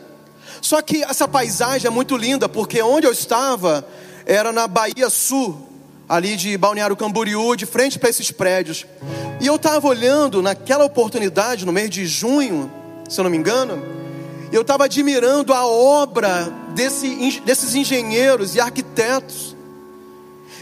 Só 0.60 0.82
que 0.82 1.02
essa 1.02 1.26
paisagem 1.26 1.86
é 1.86 1.90
muito 1.90 2.16
linda, 2.16 2.48
porque 2.48 2.82
onde 2.82 3.06
eu 3.06 3.12
estava 3.12 3.86
era 4.26 4.52
na 4.52 4.68
Bahia 4.68 5.08
Sul, 5.08 5.67
ali 6.08 6.36
de 6.36 6.56
Balneário 6.56 6.96
Camboriú, 6.96 7.54
de 7.54 7.66
frente 7.66 7.98
para 7.98 8.08
esses 8.08 8.30
prédios. 8.30 8.86
E 9.40 9.46
eu 9.46 9.56
estava 9.56 9.86
olhando 9.86 10.40
naquela 10.40 10.84
oportunidade, 10.84 11.66
no 11.66 11.72
mês 11.72 11.90
de 11.90 12.06
junho, 12.06 12.70
se 13.08 13.20
eu 13.20 13.24
não 13.24 13.30
me 13.30 13.36
engano, 13.36 13.82
eu 14.50 14.62
estava 14.62 14.84
admirando 14.84 15.52
a 15.52 15.66
obra 15.66 16.50
desse, 16.74 17.40
desses 17.40 17.74
engenheiros 17.74 18.54
e 18.54 18.60
arquitetos. 18.60 19.54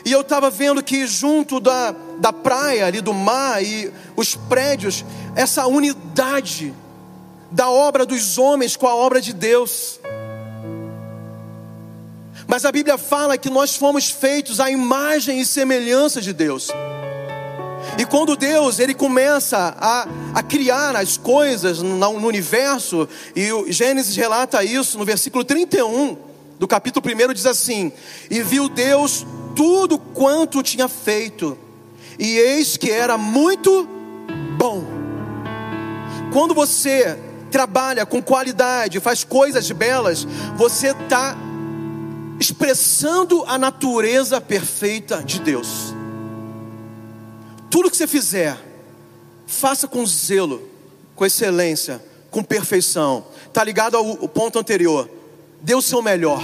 E 0.05 0.13
eu 0.13 0.21
estava 0.21 0.51
vendo 0.51 0.83
que 0.83 1.07
junto 1.07 1.61
da, 1.61 1.95
da 2.19 2.33
praia, 2.33 2.87
ali 2.87 3.01
do 3.01 3.15
mar 3.15 3.63
e 3.63 3.93
os 4.17 4.35
prédios, 4.35 5.05
essa 5.35 5.67
unidade 5.67 6.75
da 7.51 7.71
obra 7.71 8.05
dos 8.05 8.39
homens 8.39 8.77
com 8.77 8.87
a 8.87 8.95
obra 8.95 9.21
de 9.21 9.33
Deus. 9.33 10.01
Mas 12.47 12.65
a 12.65 12.73
Bíblia 12.73 12.97
fala 12.97 13.37
que 13.37 13.51
nós 13.51 13.77
fomos 13.77 14.11
feitos 14.11 14.61
à 14.61 14.71
imagem 14.71 15.41
e 15.41 15.47
semelhança 15.47 16.21
de 16.21 16.33
Deus. 16.33 16.69
E 17.99 18.05
quando 18.05 18.37
Deus 18.37 18.79
ele 18.79 18.95
começa 18.95 19.75
a, 19.79 20.07
a 20.35 20.43
criar 20.43 20.95
as 20.97 21.17
coisas 21.17 21.81
no, 21.81 21.97
no 21.99 22.27
universo, 22.27 23.09
e 23.35 23.51
o 23.53 23.71
Gênesis 23.71 24.15
relata 24.17 24.63
isso 24.63 24.99
no 24.99 25.05
versículo 25.05 25.45
31 25.45 26.17
do 26.59 26.67
capítulo 26.67 27.05
1 27.07 27.33
diz 27.35 27.47
assim: 27.47 27.93
E 28.31 28.43
viu 28.43 28.69
Deus 28.69 29.27
tudo 29.55 29.99
quanto 29.99 30.63
tinha 30.63 30.89
feito, 30.89 31.57
e 32.19 32.37
eis 32.39 32.77
que 32.77 32.91
era 32.91 33.19
muito 33.19 33.89
bom. 34.57 34.85
Quando 36.33 36.55
você 36.55 37.19
trabalha 37.51 38.05
com 38.05 38.23
qualidade, 38.23 39.01
faz 39.01 39.25
coisas 39.25 39.71
belas, 39.71 40.27
você 40.57 40.89
está 40.89 41.37
expressando 42.39 43.45
a 43.47 43.59
natureza 43.59 44.41
perfeita 44.41 45.23
de 45.23 45.41
Deus. 45.41 45.95
Tudo 47.71 47.91
que 47.91 47.97
você 47.97 48.07
fizer, 48.07 48.57
faça 49.47 49.89
com 49.89 50.05
zelo, 50.07 50.63
com 51.15 51.25
excelência, 51.25 52.03
com 52.31 52.43
perfeição. 52.43 53.25
Está 53.47 53.65
ligado 53.65 53.97
ao, 53.97 54.29
ponto 54.29 54.59
anterior. 54.59 55.09
Dê 55.63 55.75
o 55.75 55.83
seu 55.83 56.03
melhor, 56.03 56.43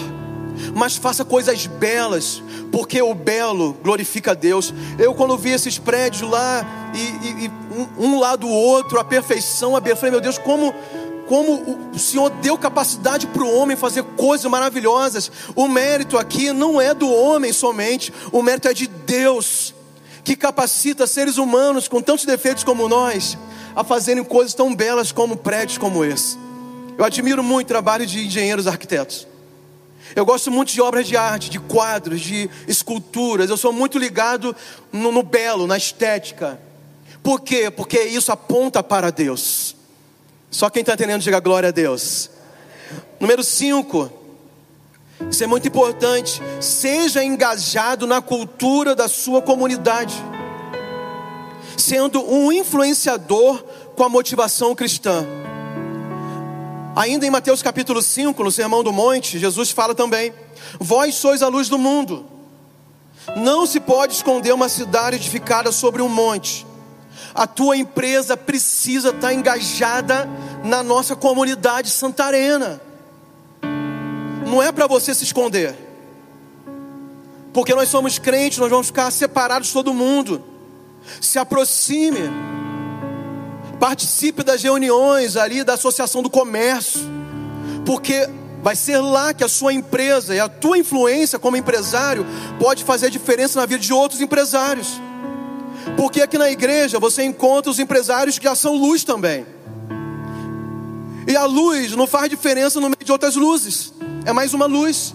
mas 0.75 0.97
faça 0.97 1.25
coisas 1.25 1.67
belas, 1.67 2.43
porque 2.71 3.01
o 3.01 3.15
belo 3.15 3.75
glorifica 3.83 4.33
a 4.33 4.35
Deus. 4.35 4.73
Eu, 4.99 5.15
quando 5.15 5.37
vi 5.37 5.51
esses 5.51 5.79
prédios 5.79 6.29
lá, 6.29 6.65
e, 6.95 6.99
e, 6.99 7.45
e 7.45 7.51
um, 7.99 8.07
um 8.07 8.19
lado 8.19 8.47
do 8.47 8.49
outro, 8.49 8.99
a 8.99 9.05
perfeição, 9.05 9.77
a 9.77 9.81
beleza, 9.81 10.01
falei, 10.01 10.13
meu 10.13 10.21
Deus, 10.21 10.39
como 10.39 10.75
como 11.33 11.79
o 11.95 11.99
Senhor 11.99 12.29
deu 12.29 12.59
capacidade 12.59 13.27
para 13.27 13.43
o 13.43 13.57
homem 13.57 13.75
fazer 13.75 14.03
coisas 14.03 14.45
maravilhosas. 14.51 15.33
O 15.57 15.67
mérito 15.67 16.19
aqui 16.19 16.53
não 16.53 16.79
é 16.79 16.93
do 16.93 17.11
homem 17.11 17.55
somente, 17.55 18.13
o 18.31 18.43
mérito 18.43 18.69
é 18.69 18.75
de 18.75 18.87
Deus, 18.87 19.75
que 20.23 20.37
capacita 20.37 21.07
seres 21.07 21.39
humanos 21.39 21.89
com 21.89 22.03
tantos 22.03 22.27
defeitos 22.27 22.65
como 22.65 22.87
nós 22.87 23.39
a 23.75 23.83
fazerem 23.83 24.23
coisas 24.23 24.53
tão 24.53 24.75
belas 24.75 25.11
como 25.11 25.35
prédios 25.35 25.79
como 25.79 26.05
esse. 26.05 26.37
Eu 26.99 27.05
admiro 27.07 27.43
muito 27.43 27.65
o 27.65 27.69
trabalho 27.69 28.05
de 28.05 28.27
engenheiros 28.27 28.67
arquitetos. 28.67 29.27
Eu 30.15 30.27
gosto 30.27 30.51
muito 30.51 30.71
de 30.71 30.83
obras 30.83 31.07
de 31.07 31.17
arte, 31.17 31.49
de 31.49 31.59
quadros, 31.59 32.21
de 32.21 32.51
esculturas. 32.69 33.49
Eu 33.49 33.57
sou 33.57 33.73
muito 33.73 33.99
ligado 33.99 34.55
no, 34.93 35.11
no 35.11 35.23
belo, 35.23 35.67
na 35.67 35.79
estética. 35.79 36.61
Por 37.23 37.41
quê? 37.41 37.71
Porque 37.71 38.03
isso 38.03 38.31
aponta 38.31 38.83
para 38.83 39.09
Deus. 39.11 39.81
Só 40.53 40.69
quem 40.69 40.83
está 40.83 40.93
entendendo, 40.93 41.23
diga 41.23 41.41
glória 41.41 41.71
a 41.71 41.73
Deus. 41.73 42.31
Número 43.19 43.43
5. 43.43 44.13
Isso 45.31 45.43
é 45.43 45.47
muito 45.47 45.67
importante. 45.67 46.43
Seja 46.61 47.25
engajado 47.25 48.07
na 48.07 48.21
cultura 48.21 48.95
da 48.95 49.09
sua 49.09 49.41
comunidade, 49.41 50.15
sendo 51.79 52.23
um 52.31 52.53
influenciador 52.53 53.65
com 53.97 54.05
a 54.05 54.11
motivação 54.11 54.75
cristã. 54.75 55.27
Ainda 56.95 57.27
em 57.27 57.31
Mateus 57.31 57.63
capítulo 57.63 58.03
5, 58.03 58.45
no 58.45 58.53
Sermão 58.53 58.85
do 58.85 58.93
Monte, 58.93 59.39
Jesus 59.39 59.71
fala 59.71 59.95
também: 59.95 60.35
Vós 60.79 61.15
sois 61.15 61.43
a 61.43 61.49
luz 61.49 61.71
do 61.71 61.79
mundo. 61.79 62.27
Não 63.37 63.65
se 63.65 63.81
pode 63.81 64.13
esconder 64.13 64.53
uma 64.53 64.69
cidade 64.69 65.17
edificada 65.17 65.73
sobre 65.73 66.03
um 66.03 66.11
monte. 66.11 66.67
A 67.35 67.47
tua 67.47 67.77
empresa 67.77 68.37
precisa 68.37 69.11
estar 69.11 69.33
engajada 69.33 70.29
na 70.65 70.83
nossa 70.83 71.17
comunidade 71.17 71.91
santarena. 71.91 72.81
Não 74.47 74.63
é 74.63 74.71
para 74.71 74.87
você 74.87 75.15
se 75.15 75.25
esconder. 75.25 75.75
Porque 77.53 77.75
nós 77.75 77.89
somos 77.89 78.19
crentes, 78.19 78.59
nós 78.59 78.71
vamos 78.71 78.87
ficar 78.87 79.11
separados 79.11 79.69
de 79.69 79.75
todo 79.75 79.95
mundo. 79.95 80.43
Se 81.21 81.39
aproxime. 81.39 82.31
Participe 83.79 84.43
das 84.43 84.63
reuniões 84.63 85.37
ali 85.37 85.65
da 85.65 85.75
Associação 85.75 86.23
do 86.23 86.31
Comércio. 86.31 87.01
Porque 87.85 88.29
vai 88.63 88.77
ser 88.77 88.99
lá 88.99 89.35
que 89.35 89.43
a 89.43 89.49
sua 89.49 89.73
empresa 89.73 90.35
e 90.35 90.41
a 90.41 90.49
tua 90.49 90.79
influência 90.79 91.39
como 91.39 91.57
empresário 91.57 92.25
pode 92.59 92.85
fazer 92.85 93.11
diferença 93.11 93.61
na 93.61 93.67
vida 93.67 93.81
de 93.81 93.93
outros 93.93 94.21
empresários. 94.21 95.01
Porque 96.03 96.21
aqui 96.21 96.37
na 96.37 96.51
igreja 96.51 96.99
você 96.99 97.23
encontra 97.23 97.71
os 97.71 97.79
empresários 97.79 98.37
que 98.37 98.47
já 98.47 98.57
são 98.57 98.75
luz 98.75 99.05
também. 99.05 99.47
E 101.29 101.37
a 101.37 101.45
luz 101.45 101.95
não 101.95 102.09
faz 102.09 102.29
diferença 102.29 102.81
no 102.81 102.89
meio 102.89 103.05
de 103.05 103.13
outras 103.13 103.37
luzes. 103.37 103.93
É 104.25 104.33
mais 104.33 104.53
uma 104.53 104.67
luz. 104.67 105.15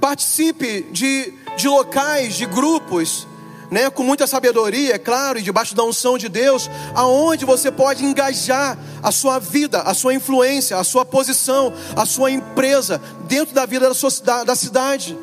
Participe 0.00 0.88
de, 0.90 1.32
de 1.56 1.68
locais, 1.68 2.34
de 2.34 2.46
grupos, 2.46 3.28
né, 3.70 3.88
com 3.90 4.02
muita 4.02 4.26
sabedoria, 4.26 4.96
é 4.96 4.98
claro, 4.98 5.38
e 5.38 5.42
debaixo 5.42 5.72
da 5.72 5.84
unção 5.84 6.18
de 6.18 6.28
Deus, 6.28 6.68
aonde 6.92 7.44
você 7.44 7.70
pode 7.70 8.04
engajar 8.04 8.76
a 9.00 9.12
sua 9.12 9.38
vida, 9.38 9.82
a 9.82 9.94
sua 9.94 10.14
influência, 10.14 10.76
a 10.76 10.82
sua 10.82 11.04
posição, 11.04 11.72
a 11.94 12.04
sua 12.04 12.32
empresa 12.32 13.00
dentro 13.28 13.54
da 13.54 13.64
vida 13.64 13.86
da, 13.88 13.94
sua, 13.94 14.10
da, 14.24 14.42
da 14.42 14.56
cidade. 14.56 15.16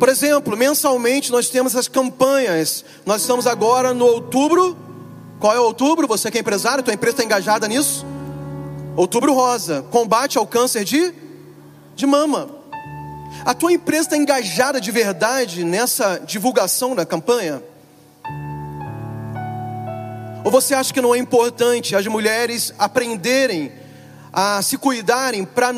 Por 0.00 0.08
exemplo, 0.08 0.56
mensalmente 0.56 1.30
nós 1.30 1.50
temos 1.50 1.76
as 1.76 1.86
campanhas. 1.86 2.86
Nós 3.04 3.20
estamos 3.20 3.46
agora 3.46 3.92
no 3.92 4.06
outubro. 4.06 4.74
Qual 5.38 5.54
é 5.54 5.60
o 5.60 5.64
outubro? 5.64 6.08
Você 6.08 6.30
que 6.30 6.38
é 6.38 6.40
empresário, 6.40 6.82
tua 6.82 6.94
empresa 6.94 7.16
está 7.16 7.24
engajada 7.24 7.68
nisso? 7.68 8.06
Outubro 8.96 9.34
Rosa, 9.34 9.84
combate 9.90 10.38
ao 10.38 10.46
câncer 10.46 10.84
de, 10.84 11.12
de 11.94 12.06
mama. 12.06 12.48
A 13.44 13.52
tua 13.52 13.74
empresa 13.74 14.04
está 14.04 14.16
engajada 14.16 14.80
de 14.80 14.90
verdade 14.90 15.64
nessa 15.64 16.16
divulgação 16.16 16.96
da 16.96 17.04
campanha? 17.04 17.62
Ou 20.42 20.50
você 20.50 20.72
acha 20.72 20.94
que 20.94 21.00
não 21.02 21.14
é 21.14 21.18
importante 21.18 21.94
as 21.94 22.06
mulheres 22.06 22.72
aprenderem 22.78 23.70
a 24.32 24.62
se 24.62 24.78
cuidarem 24.78 25.44
para 25.44 25.74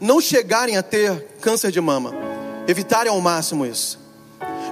não 0.00 0.20
chegarem 0.20 0.76
a 0.76 0.82
ter 0.82 1.38
câncer 1.40 1.72
de 1.72 1.80
mama? 1.80 2.23
Evitarem 2.66 3.10
ao 3.10 3.20
máximo 3.20 3.66
isso. 3.66 3.98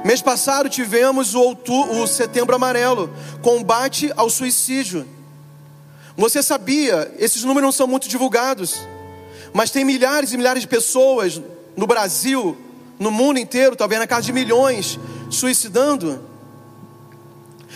Mês 0.04 0.20
passado 0.20 0.68
tivemos 0.68 1.34
o, 1.34 1.40
outubro, 1.40 2.00
o 2.00 2.06
setembro 2.06 2.56
amarelo, 2.56 3.11
combate 3.40 4.12
ao 4.16 4.28
suicídio. 4.28 5.06
Você 6.16 6.42
sabia, 6.42 7.12
esses 7.18 7.44
números 7.44 7.62
não 7.62 7.72
são 7.72 7.87
muito 7.87 8.08
divulgados, 8.08 8.80
mas 9.52 9.70
tem 9.70 9.84
milhares 9.84 10.32
e 10.32 10.37
milhares 10.37 10.62
de 10.62 10.68
pessoas 10.68 11.40
no 11.76 11.87
Brasil, 11.87 12.56
no 12.99 13.11
mundo 13.11 13.38
inteiro, 13.38 13.76
talvez 13.76 14.00
na 14.00 14.06
casa 14.06 14.22
de 14.22 14.32
milhões, 14.32 14.99
suicidando. 15.30 16.20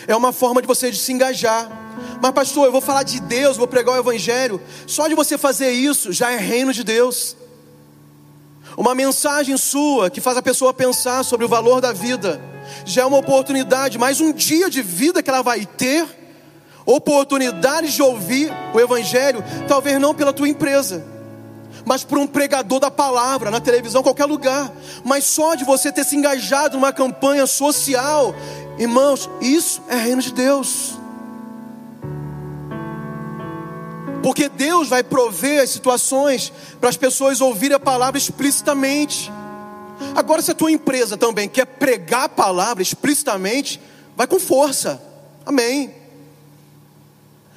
É 0.06 0.14
uma 0.14 0.32
forma 0.32 0.60
de 0.60 0.66
você 0.66 0.90
de 0.90 0.98
se 0.98 1.12
engajar. 1.12 1.70
Mas, 2.20 2.32
pastor, 2.32 2.66
eu 2.66 2.72
vou 2.72 2.80
falar 2.80 3.02
de 3.02 3.20
Deus, 3.20 3.56
vou 3.56 3.66
pregar 3.66 3.94
o 3.94 3.98
Evangelho. 3.98 4.60
Só 4.86 5.08
de 5.08 5.14
você 5.14 5.38
fazer 5.38 5.70
isso 5.70 6.12
já 6.12 6.30
é 6.32 6.36
reino 6.36 6.72
de 6.72 6.84
Deus. 6.84 7.36
Uma 8.76 8.94
mensagem 8.94 9.56
sua 9.56 10.10
que 10.10 10.20
faz 10.20 10.36
a 10.36 10.42
pessoa 10.42 10.74
pensar 10.74 11.24
sobre 11.24 11.46
o 11.46 11.48
valor 11.48 11.80
da 11.80 11.94
vida, 11.94 12.38
já 12.84 13.02
é 13.02 13.06
uma 13.06 13.16
oportunidade, 13.16 13.98
mais 13.98 14.20
um 14.20 14.32
dia 14.32 14.68
de 14.68 14.82
vida 14.82 15.22
que 15.22 15.30
ela 15.30 15.42
vai 15.42 15.64
ter, 15.64 16.06
oportunidade 16.84 17.90
de 17.90 18.02
ouvir 18.02 18.52
o 18.74 18.78
Evangelho, 18.78 19.42
talvez 19.66 19.98
não 19.98 20.14
pela 20.14 20.32
tua 20.32 20.48
empresa, 20.48 21.02
mas 21.86 22.04
por 22.04 22.18
um 22.18 22.26
pregador 22.26 22.78
da 22.78 22.90
palavra, 22.90 23.50
na 23.50 23.60
televisão, 23.60 24.02
qualquer 24.02 24.26
lugar, 24.26 24.70
mas 25.02 25.24
só 25.24 25.54
de 25.54 25.64
você 25.64 25.90
ter 25.90 26.04
se 26.04 26.14
engajado 26.14 26.76
numa 26.76 26.92
campanha 26.92 27.46
social, 27.46 28.34
irmãos, 28.78 29.30
isso 29.40 29.80
é 29.88 29.96
reino 29.96 30.20
de 30.20 30.34
Deus. 30.34 30.95
Porque 34.22 34.48
Deus 34.48 34.88
vai 34.88 35.02
prover 35.02 35.62
as 35.62 35.70
situações 35.70 36.52
para 36.80 36.88
as 36.88 36.96
pessoas 36.96 37.40
ouvirem 37.40 37.76
a 37.76 37.80
palavra 37.80 38.18
explicitamente. 38.18 39.32
Agora, 40.14 40.42
se 40.42 40.50
a 40.50 40.54
tua 40.54 40.70
empresa 40.70 41.16
também 41.16 41.48
quer 41.48 41.64
pregar 41.66 42.24
a 42.24 42.28
palavra 42.28 42.82
explicitamente, 42.82 43.80
vai 44.16 44.26
com 44.26 44.38
força. 44.38 45.02
Amém. 45.44 45.94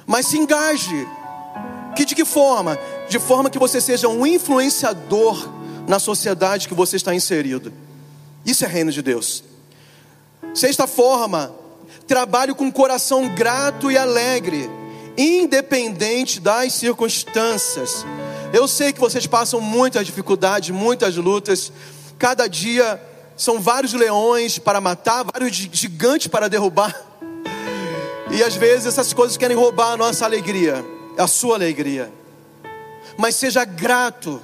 Mas 0.06 0.26
se 0.26 0.38
engaje. 0.38 1.06
Que 1.96 2.04
de 2.04 2.14
que 2.14 2.24
forma? 2.24 2.78
De 3.08 3.18
forma 3.18 3.50
que 3.50 3.58
você 3.58 3.80
seja 3.80 4.08
um 4.08 4.24
influenciador 4.26 5.48
na 5.86 5.98
sociedade 5.98 6.68
que 6.68 6.74
você 6.74 6.96
está 6.96 7.14
inserido. 7.14 7.72
Isso 8.44 8.64
é 8.64 8.68
reino 8.68 8.92
de 8.92 9.02
Deus. 9.02 9.42
Sexta 10.54 10.86
forma, 10.86 11.52
trabalhe 12.06 12.54
com 12.54 12.70
coração 12.72 13.28
grato 13.34 13.90
e 13.90 13.98
alegre 13.98 14.70
independente 15.20 16.40
das 16.40 16.72
circunstâncias. 16.72 18.06
Eu 18.52 18.66
sei 18.66 18.92
que 18.92 18.98
vocês 18.98 19.26
passam 19.26 19.60
muitas 19.60 20.06
dificuldades, 20.06 20.70
muitas 20.70 21.14
lutas. 21.16 21.70
Cada 22.18 22.46
dia 22.46 23.00
são 23.36 23.60
vários 23.60 23.92
leões 23.92 24.58
para 24.58 24.80
matar, 24.80 25.24
vários 25.24 25.54
gigantes 25.54 26.26
para 26.26 26.48
derrubar. 26.48 26.94
E 28.30 28.42
às 28.42 28.54
vezes 28.54 28.86
essas 28.86 29.12
coisas 29.12 29.36
querem 29.36 29.56
roubar 29.56 29.92
a 29.92 29.96
nossa 29.96 30.24
alegria, 30.24 30.84
a 31.18 31.26
sua 31.26 31.56
alegria. 31.56 32.10
Mas 33.18 33.36
seja 33.36 33.64
grato. 33.64 34.40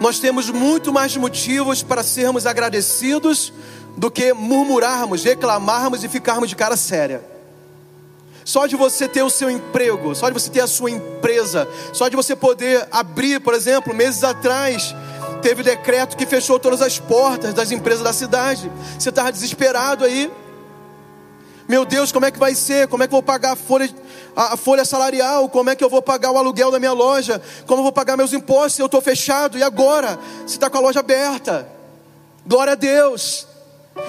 Nós 0.00 0.18
temos 0.18 0.48
muito 0.48 0.92
mais 0.92 1.14
motivos 1.16 1.82
para 1.82 2.02
sermos 2.02 2.46
agradecidos 2.46 3.52
do 3.96 4.10
que 4.10 4.32
murmurarmos, 4.32 5.24
reclamarmos 5.24 6.02
e 6.04 6.08
ficarmos 6.08 6.48
de 6.48 6.56
cara 6.56 6.76
séria. 6.76 7.22
Só 8.44 8.66
de 8.66 8.76
você 8.76 9.06
ter 9.06 9.22
o 9.22 9.30
seu 9.30 9.50
emprego, 9.50 10.14
só 10.14 10.28
de 10.28 10.34
você 10.34 10.50
ter 10.50 10.60
a 10.60 10.66
sua 10.66 10.90
empresa, 10.90 11.68
só 11.92 12.08
de 12.08 12.16
você 12.16 12.34
poder 12.34 12.86
abrir, 12.90 13.40
por 13.40 13.54
exemplo, 13.54 13.94
meses 13.94 14.24
atrás, 14.24 14.94
teve 15.42 15.62
decreto 15.62 16.16
que 16.16 16.26
fechou 16.26 16.58
todas 16.58 16.82
as 16.82 16.98
portas 16.98 17.54
das 17.54 17.70
empresas 17.70 18.02
da 18.02 18.12
cidade. 18.12 18.70
Você 18.98 19.10
estava 19.10 19.30
desesperado 19.30 20.04
aí. 20.04 20.30
Meu 21.68 21.84
Deus, 21.84 22.10
como 22.10 22.26
é 22.26 22.32
que 22.32 22.38
vai 22.38 22.54
ser? 22.54 22.88
Como 22.88 23.02
é 23.02 23.06
que 23.06 23.12
eu 23.14 23.18
vou 23.18 23.22
pagar 23.22 23.52
a 23.52 23.56
folha, 23.56 23.88
a, 24.34 24.56
folha 24.56 24.84
salarial? 24.84 25.48
Como 25.48 25.70
é 25.70 25.76
que 25.76 25.84
eu 25.84 25.88
vou 25.88 26.02
pagar 26.02 26.32
o 26.32 26.36
aluguel 26.36 26.72
da 26.72 26.80
minha 26.80 26.92
loja? 26.92 27.40
Como 27.64 27.78
eu 27.78 27.84
vou 27.84 27.92
pagar 27.92 28.16
meus 28.16 28.32
impostos? 28.32 28.80
Eu 28.80 28.86
estou 28.86 29.00
fechado. 29.00 29.56
E 29.56 29.62
agora? 29.62 30.18
Você 30.44 30.56
está 30.56 30.68
com 30.68 30.78
a 30.78 30.80
loja 30.80 30.98
aberta. 30.98 31.68
Glória 32.44 32.72
a 32.72 32.76
Deus. 32.76 33.46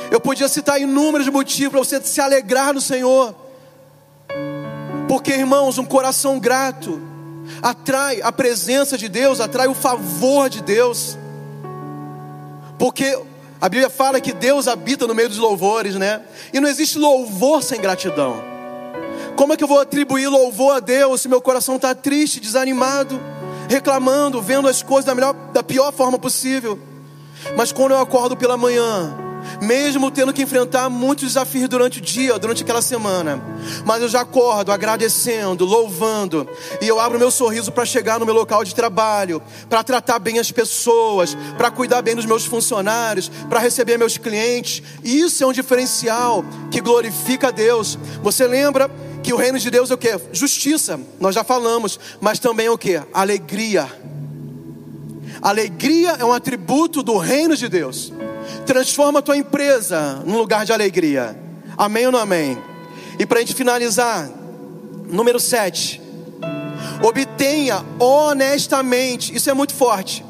Eu 0.09 0.19
podia 0.19 0.47
citar 0.47 0.81
inúmeros 0.81 1.27
motivos 1.27 1.71
para 1.71 1.79
você 1.79 2.01
se 2.01 2.19
alegrar 2.19 2.73
no 2.73 2.81
Senhor. 2.81 3.35
Porque, 5.11 5.33
irmãos, 5.33 5.77
um 5.77 5.83
coração 5.83 6.39
grato 6.39 7.01
atrai 7.61 8.21
a 8.21 8.31
presença 8.31 8.97
de 8.97 9.09
Deus, 9.09 9.41
atrai 9.41 9.67
o 9.67 9.73
favor 9.73 10.49
de 10.49 10.61
Deus. 10.61 11.17
Porque 12.79 13.19
a 13.59 13.67
Bíblia 13.67 13.89
fala 13.89 14.21
que 14.21 14.31
Deus 14.31 14.69
habita 14.69 15.05
no 15.05 15.13
meio 15.13 15.27
dos 15.27 15.37
louvores, 15.37 15.95
né? 15.95 16.21
E 16.53 16.61
não 16.61 16.69
existe 16.69 16.97
louvor 16.97 17.61
sem 17.61 17.81
gratidão. 17.81 18.41
Como 19.35 19.51
é 19.51 19.57
que 19.57 19.65
eu 19.65 19.67
vou 19.67 19.81
atribuir 19.81 20.29
louvor 20.29 20.77
a 20.77 20.79
Deus 20.79 21.19
se 21.19 21.27
meu 21.27 21.41
coração 21.41 21.75
está 21.75 21.93
triste, 21.93 22.39
desanimado, 22.39 23.19
reclamando, 23.67 24.41
vendo 24.41 24.69
as 24.69 24.81
coisas 24.81 25.03
da, 25.03 25.13
melhor, 25.13 25.33
da 25.51 25.61
pior 25.61 25.91
forma 25.91 26.17
possível? 26.17 26.79
Mas 27.57 27.73
quando 27.73 27.91
eu 27.91 27.99
acordo 27.99 28.37
pela 28.37 28.55
manhã, 28.55 29.13
mesmo 29.61 30.11
tendo 30.11 30.33
que 30.33 30.41
enfrentar 30.41 30.89
muitos 30.89 31.25
desafios 31.25 31.69
durante 31.69 31.99
o 31.99 32.01
dia, 32.01 32.37
durante 32.39 32.63
aquela 32.63 32.81
semana. 32.81 33.41
Mas 33.85 34.01
eu 34.01 34.09
já 34.09 34.21
acordo 34.21 34.71
agradecendo, 34.71 35.65
louvando, 35.65 36.47
e 36.81 36.87
eu 36.87 36.99
abro 36.99 37.19
meu 37.19 37.31
sorriso 37.31 37.71
para 37.71 37.85
chegar 37.85 38.19
no 38.19 38.25
meu 38.25 38.35
local 38.35 38.63
de 38.63 38.73
trabalho, 38.75 39.41
para 39.69 39.83
tratar 39.83 40.19
bem 40.19 40.39
as 40.39 40.51
pessoas, 40.51 41.35
para 41.57 41.71
cuidar 41.71 42.01
bem 42.01 42.15
dos 42.15 42.25
meus 42.25 42.45
funcionários, 42.45 43.29
para 43.49 43.59
receber 43.59 43.97
meus 43.97 44.17
clientes. 44.17 44.83
Isso 45.03 45.43
é 45.43 45.47
um 45.47 45.53
diferencial 45.53 46.43
que 46.69 46.81
glorifica 46.81 47.49
a 47.49 47.51
Deus. 47.51 47.97
Você 48.21 48.45
lembra 48.47 48.89
que 49.21 49.33
o 49.33 49.37
reino 49.37 49.59
de 49.59 49.69
Deus 49.69 49.91
é 49.91 49.93
o 49.93 49.97
que? 49.97 50.19
Justiça, 50.31 50.99
nós 51.19 51.35
já 51.35 51.43
falamos, 51.43 51.99
mas 52.19 52.39
também 52.39 52.67
é 52.67 52.71
o 52.71 52.77
que? 52.77 53.01
Alegria. 53.13 53.87
Alegria 55.41 56.11
é 56.19 56.25
um 56.25 56.33
atributo 56.33 57.01
do 57.01 57.17
reino 57.17 57.55
de 57.55 57.67
Deus. 57.67 58.13
Transforma 58.65 59.19
a 59.19 59.21
tua 59.21 59.37
empresa 59.37 60.21
num 60.25 60.37
lugar 60.37 60.65
de 60.65 60.71
alegria. 60.71 61.37
Amém 61.77 62.05
ou 62.05 62.11
não 62.11 62.19
amém? 62.19 62.57
E 63.19 63.25
para 63.25 63.37
a 63.37 63.41
gente 63.41 63.53
finalizar, 63.53 64.29
número 65.07 65.39
7. 65.39 66.01
Obtenha 67.03 67.83
honestamente. 67.99 69.35
Isso 69.35 69.49
é 69.49 69.53
muito 69.53 69.73
forte. 69.73 70.23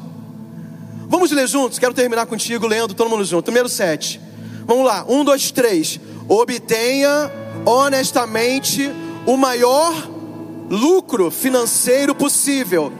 Vamos 1.08 1.30
ler 1.30 1.46
juntos? 1.46 1.78
Quero 1.78 1.92
terminar 1.92 2.26
contigo 2.26 2.66
lendo 2.66 2.94
todo 2.94 3.10
mundo 3.10 3.24
junto. 3.24 3.50
Número 3.50 3.68
7. 3.68 4.20
Vamos 4.64 4.84
lá. 4.84 5.04
Um, 5.08 5.24
dois, 5.24 5.50
três. 5.50 6.00
Obtenha 6.28 7.30
honestamente 7.66 8.90
o 9.26 9.36
maior 9.36 9.92
lucro 10.70 11.30
financeiro 11.30 12.14
possível, 12.14 12.92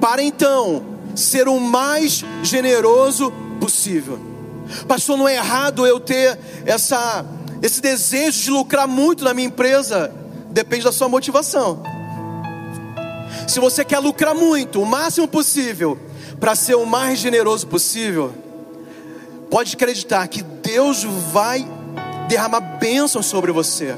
para 0.00 0.22
então 0.22 0.84
ser 1.14 1.48
o 1.48 1.58
mais 1.58 2.24
generoso 2.42 3.32
possível. 3.58 4.35
Pastor, 4.86 5.16
não 5.16 5.28
é 5.28 5.36
errado 5.36 5.86
eu 5.86 6.00
ter 6.00 6.38
essa, 6.64 7.24
esse 7.62 7.80
desejo 7.80 8.42
de 8.42 8.50
lucrar 8.50 8.86
muito 8.86 9.24
na 9.24 9.34
minha 9.34 9.48
empresa. 9.48 10.12
Depende 10.50 10.84
da 10.84 10.92
sua 10.92 11.08
motivação. 11.08 11.82
Se 13.46 13.60
você 13.60 13.84
quer 13.84 13.98
lucrar 13.98 14.34
muito, 14.34 14.80
o 14.80 14.86
máximo 14.86 15.28
possível, 15.28 15.98
para 16.40 16.54
ser 16.54 16.74
o 16.74 16.86
mais 16.86 17.18
generoso 17.18 17.66
possível, 17.66 18.32
pode 19.50 19.74
acreditar 19.74 20.26
que 20.28 20.42
Deus 20.42 21.04
vai 21.32 21.66
derramar 22.28 22.60
bênçãos 22.60 23.26
sobre 23.26 23.52
você. 23.52 23.94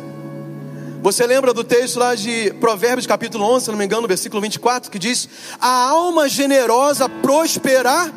Você 1.01 1.27
lembra 1.27 1.55
do 1.55 1.63
texto 1.63 1.99
lá 1.99 2.15
de 2.15 2.53
Provérbios 2.61 3.07
capítulo 3.07 3.45
11, 3.45 3.65
se 3.65 3.71
não 3.71 3.79
me 3.79 3.85
engano, 3.85 4.03
no 4.03 4.09
versículo 4.09 4.43
24, 4.43 4.91
que 4.91 4.99
diz: 4.99 5.29
A 5.61 5.89
alma 5.91 6.29
generosa 6.29 7.09
prosperará. 7.09 8.11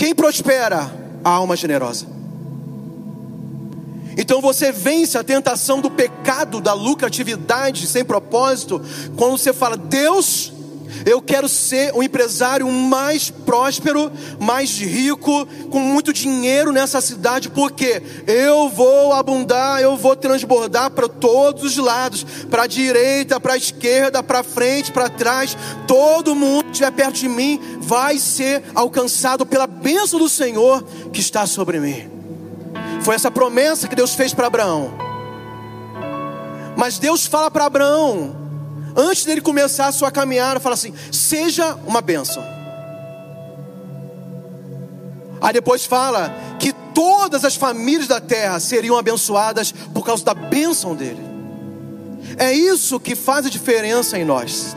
Quem 0.00 0.14
prospera? 0.14 0.90
A 1.22 1.28
alma 1.28 1.54
generosa. 1.54 2.06
Então 4.16 4.40
você 4.40 4.72
vence 4.72 5.18
a 5.18 5.22
tentação 5.22 5.78
do 5.78 5.90
pecado, 5.90 6.58
da 6.58 6.72
lucratividade 6.72 7.86
sem 7.86 8.02
propósito, 8.02 8.80
quando 9.14 9.36
você 9.36 9.52
fala: 9.52 9.76
Deus, 9.76 10.54
eu 11.06 11.20
quero 11.20 11.48
ser 11.48 11.94
um 11.94 12.02
empresário 12.02 12.70
mais 12.70 13.30
próspero, 13.30 14.10
mais 14.38 14.78
rico, 14.78 15.46
com 15.70 15.80
muito 15.80 16.12
dinheiro 16.12 16.72
nessa 16.72 17.00
cidade, 17.00 17.48
porque 17.48 18.02
eu 18.26 18.68
vou 18.68 19.12
abundar, 19.12 19.80
eu 19.80 19.96
vou 19.96 20.16
transbordar 20.16 20.90
para 20.90 21.08
todos 21.08 21.62
os 21.64 21.76
lados, 21.76 22.24
para 22.50 22.64
a 22.64 22.66
direita, 22.66 23.40
para 23.40 23.54
a 23.54 23.56
esquerda, 23.56 24.22
para 24.22 24.42
frente, 24.42 24.92
para 24.92 25.08
trás. 25.08 25.56
Todo 25.86 26.34
mundo 26.34 26.64
que 26.64 26.70
estiver 26.72 26.92
perto 26.92 27.14
de 27.14 27.28
mim 27.28 27.60
vai 27.80 28.18
ser 28.18 28.62
alcançado 28.74 29.44
pela 29.46 29.66
bênção 29.66 30.18
do 30.18 30.28
Senhor 30.28 30.82
que 31.12 31.20
está 31.20 31.46
sobre 31.46 31.80
mim. 31.80 32.10
Foi 33.02 33.14
essa 33.14 33.30
promessa 33.30 33.88
que 33.88 33.96
Deus 33.96 34.14
fez 34.14 34.34
para 34.34 34.46
Abraão. 34.46 34.92
Mas 36.76 36.98
Deus 36.98 37.26
fala 37.26 37.50
para 37.50 37.66
Abraão: 37.66 38.36
antes 38.96 39.24
dele 39.24 39.40
começar 39.40 39.86
a 39.86 39.92
sua 39.92 40.10
caminhada, 40.10 40.60
fala 40.60 40.74
assim: 40.74 40.94
seja 41.12 41.74
uma 41.86 42.00
bênção. 42.00 42.42
Aí 45.40 45.52
depois 45.52 45.86
fala 45.86 46.34
que 46.58 46.72
todas 46.94 47.44
as 47.44 47.56
famílias 47.56 48.06
da 48.06 48.20
terra 48.20 48.60
seriam 48.60 48.96
abençoadas 48.96 49.72
por 49.72 50.04
causa 50.04 50.24
da 50.24 50.34
bênção 50.34 50.94
dele. 50.94 51.30
É 52.36 52.52
isso 52.52 53.00
que 53.00 53.16
faz 53.16 53.46
a 53.46 53.50
diferença 53.50 54.18
em 54.18 54.24
nós. 54.24 54.76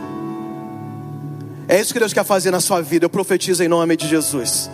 É 1.67 1.79
isso 1.79 1.93
que 1.93 1.99
Deus 1.99 2.13
quer 2.13 2.23
fazer 2.23 2.51
na 2.51 2.59
sua 2.59 2.81
vida. 2.81 3.05
Eu 3.05 3.09
profetizo 3.09 3.63
em 3.63 3.67
nome 3.67 3.95
de 3.97 4.07
Jesus. 4.07 4.69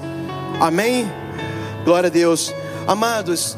Amém? 0.59 1.07
Glória 1.83 2.07
a 2.07 2.11
Deus. 2.11 2.53
Amados, 2.87 3.57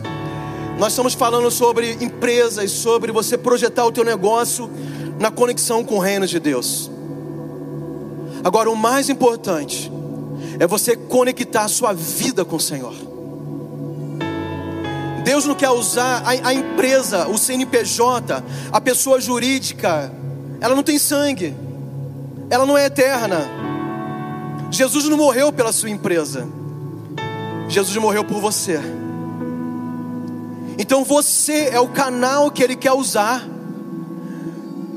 nós 0.77 0.93
estamos 0.93 1.13
falando 1.13 1.49
sobre 1.51 1.93
empresas, 2.01 2.71
sobre 2.71 3.11
você 3.11 3.37
projetar 3.37 3.85
o 3.85 3.91
teu 3.91 4.03
negócio 4.03 4.69
na 5.21 5.29
conexão 5.29 5.83
com 5.83 5.95
o 5.95 5.99
reino 5.99 6.25
de 6.25 6.39
Deus. 6.39 6.89
Agora, 8.43 8.71
o 8.71 8.75
mais 8.75 9.07
importante 9.07 9.91
é 10.59 10.65
você 10.65 10.95
conectar 10.95 11.63
a 11.63 11.67
sua 11.67 11.93
vida 11.93 12.43
com 12.43 12.55
o 12.55 12.59
Senhor. 12.59 12.95
Deus 15.23 15.45
não 15.45 15.53
quer 15.53 15.69
usar 15.69 16.23
a, 16.25 16.49
a, 16.49 16.53
empresa, 16.53 17.27
o 17.27 17.37
CNPJ, 17.37 18.43
a 18.71 18.81
pessoa 18.81 19.21
jurídica, 19.21 20.11
ela 20.59 20.73
não 20.73 20.81
tem 20.81 20.97
sangue, 20.97 21.55
ela 22.49 22.65
não 22.65 22.75
é 22.75 22.85
eterna. 22.85 23.47
Jesus 24.71 25.05
não 25.05 25.17
morreu 25.17 25.53
pela 25.53 25.71
sua 25.71 25.91
empresa, 25.91 26.47
Jesus 27.69 27.95
morreu 27.97 28.23
por 28.23 28.41
você. 28.41 28.79
Então 30.79 31.03
você 31.03 31.69
é 31.71 31.79
o 31.79 31.89
canal 31.89 32.49
que 32.49 32.63
Ele 32.63 32.75
quer 32.75 32.93
usar 32.93 33.50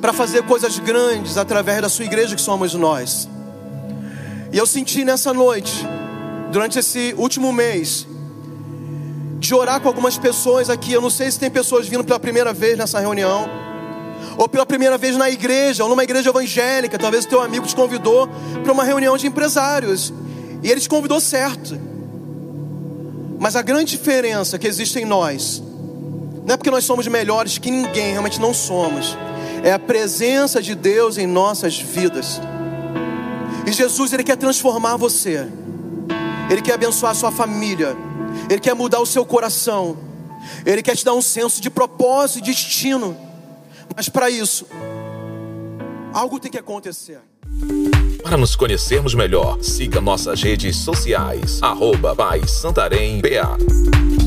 para 0.05 0.13
fazer 0.13 0.43
coisas 0.43 0.79
grandes 0.79 1.39
através 1.39 1.81
da 1.81 1.89
sua 1.89 2.05
igreja 2.05 2.37
que 2.37 2.43
somos 2.43 2.75
nós. 2.75 3.27
E 4.53 4.59
eu 4.59 4.67
senti 4.67 5.03
nessa 5.03 5.33
noite, 5.33 5.73
durante 6.53 6.79
esse 6.79 7.15
último 7.17 7.51
mês, 7.51 8.07
de 9.39 9.55
orar 9.55 9.81
com 9.81 9.89
algumas 9.89 10.19
pessoas 10.19 10.69
aqui. 10.69 10.93
Eu 10.93 11.01
não 11.01 11.09
sei 11.09 11.31
se 11.31 11.39
tem 11.39 11.51
pessoas 11.51 11.89
vindo 11.89 12.05
pela 12.05 12.21
primeira 12.21 12.53
vez 12.53 12.77
nessa 12.77 13.01
reunião, 13.01 13.49
ou 14.37 14.47
pela 14.47 14.67
primeira 14.67 14.99
vez 14.99 15.17
na 15.17 15.31
igreja, 15.31 15.85
ou 15.85 15.89
numa 15.89 16.05
igreja 16.05 16.29
evangélica. 16.29 16.99
Talvez 16.99 17.25
o 17.25 17.29
teu 17.29 17.41
amigo 17.41 17.67
te 17.67 17.75
convidou 17.75 18.29
para 18.63 18.75
uma 18.75 18.85
reunião 18.85 19.17
de 19.17 19.27
empresários, 19.27 20.13
e 20.63 20.71
ele 20.71 20.83
te 20.83 20.89
convidou 20.91 21.19
certo. 21.19 21.81
Mas 23.41 23.57
a 23.57 23.63
grande 23.63 23.97
diferença 23.97 24.59
que 24.59 24.69
existe 24.69 24.99
em 24.99 25.07
nós, 25.07 25.63
não 26.45 26.53
é 26.53 26.57
porque 26.59 26.71
nós 26.71 26.85
somos 26.85 27.07
melhores 27.07 27.57
que 27.57 27.71
ninguém, 27.71 28.11
realmente 28.11 28.39
não 28.39 28.53
somos 28.53 29.17
é 29.65 29.73
a 29.73 29.79
presença 29.79 30.61
de 30.61 30.75
Deus 30.75 31.17
em 31.17 31.27
nossas 31.27 31.79
vidas. 31.79 32.39
E 33.67 33.73
Jesus, 33.73 34.13
Ele 34.13 34.23
quer 34.23 34.37
transformar 34.37 34.99
você, 34.99 35.49
Ele 36.51 36.61
quer 36.61 36.75
abençoar 36.75 37.13
a 37.13 37.15
sua 37.15 37.33
família, 37.33 37.97
Ele 38.51 38.61
quer 38.61 38.75
mudar 38.75 39.01
o 39.01 39.07
seu 39.07 39.25
coração, 39.25 39.97
Ele 40.67 40.83
quer 40.83 40.95
te 40.95 41.03
dar 41.03 41.15
um 41.15 41.23
senso 41.23 41.63
de 41.63 41.71
propósito 41.71 42.41
e 42.41 42.43
destino. 42.43 43.17
Mas 43.97 44.11
para 44.11 44.29
isso, 44.29 44.67
algo 46.13 46.39
tem 46.39 46.51
que 46.51 46.59
acontecer. 46.59 47.21
Para 48.23 48.37
nos 48.37 48.55
conhecermos 48.55 49.15
melhor, 49.15 49.63
siga 49.63 49.99
nossas 49.99 50.43
redes 50.43 50.77
sociais, 50.77 51.59
arroba 51.63 52.15
Santarém 52.47 53.19
BA. 53.19 54.24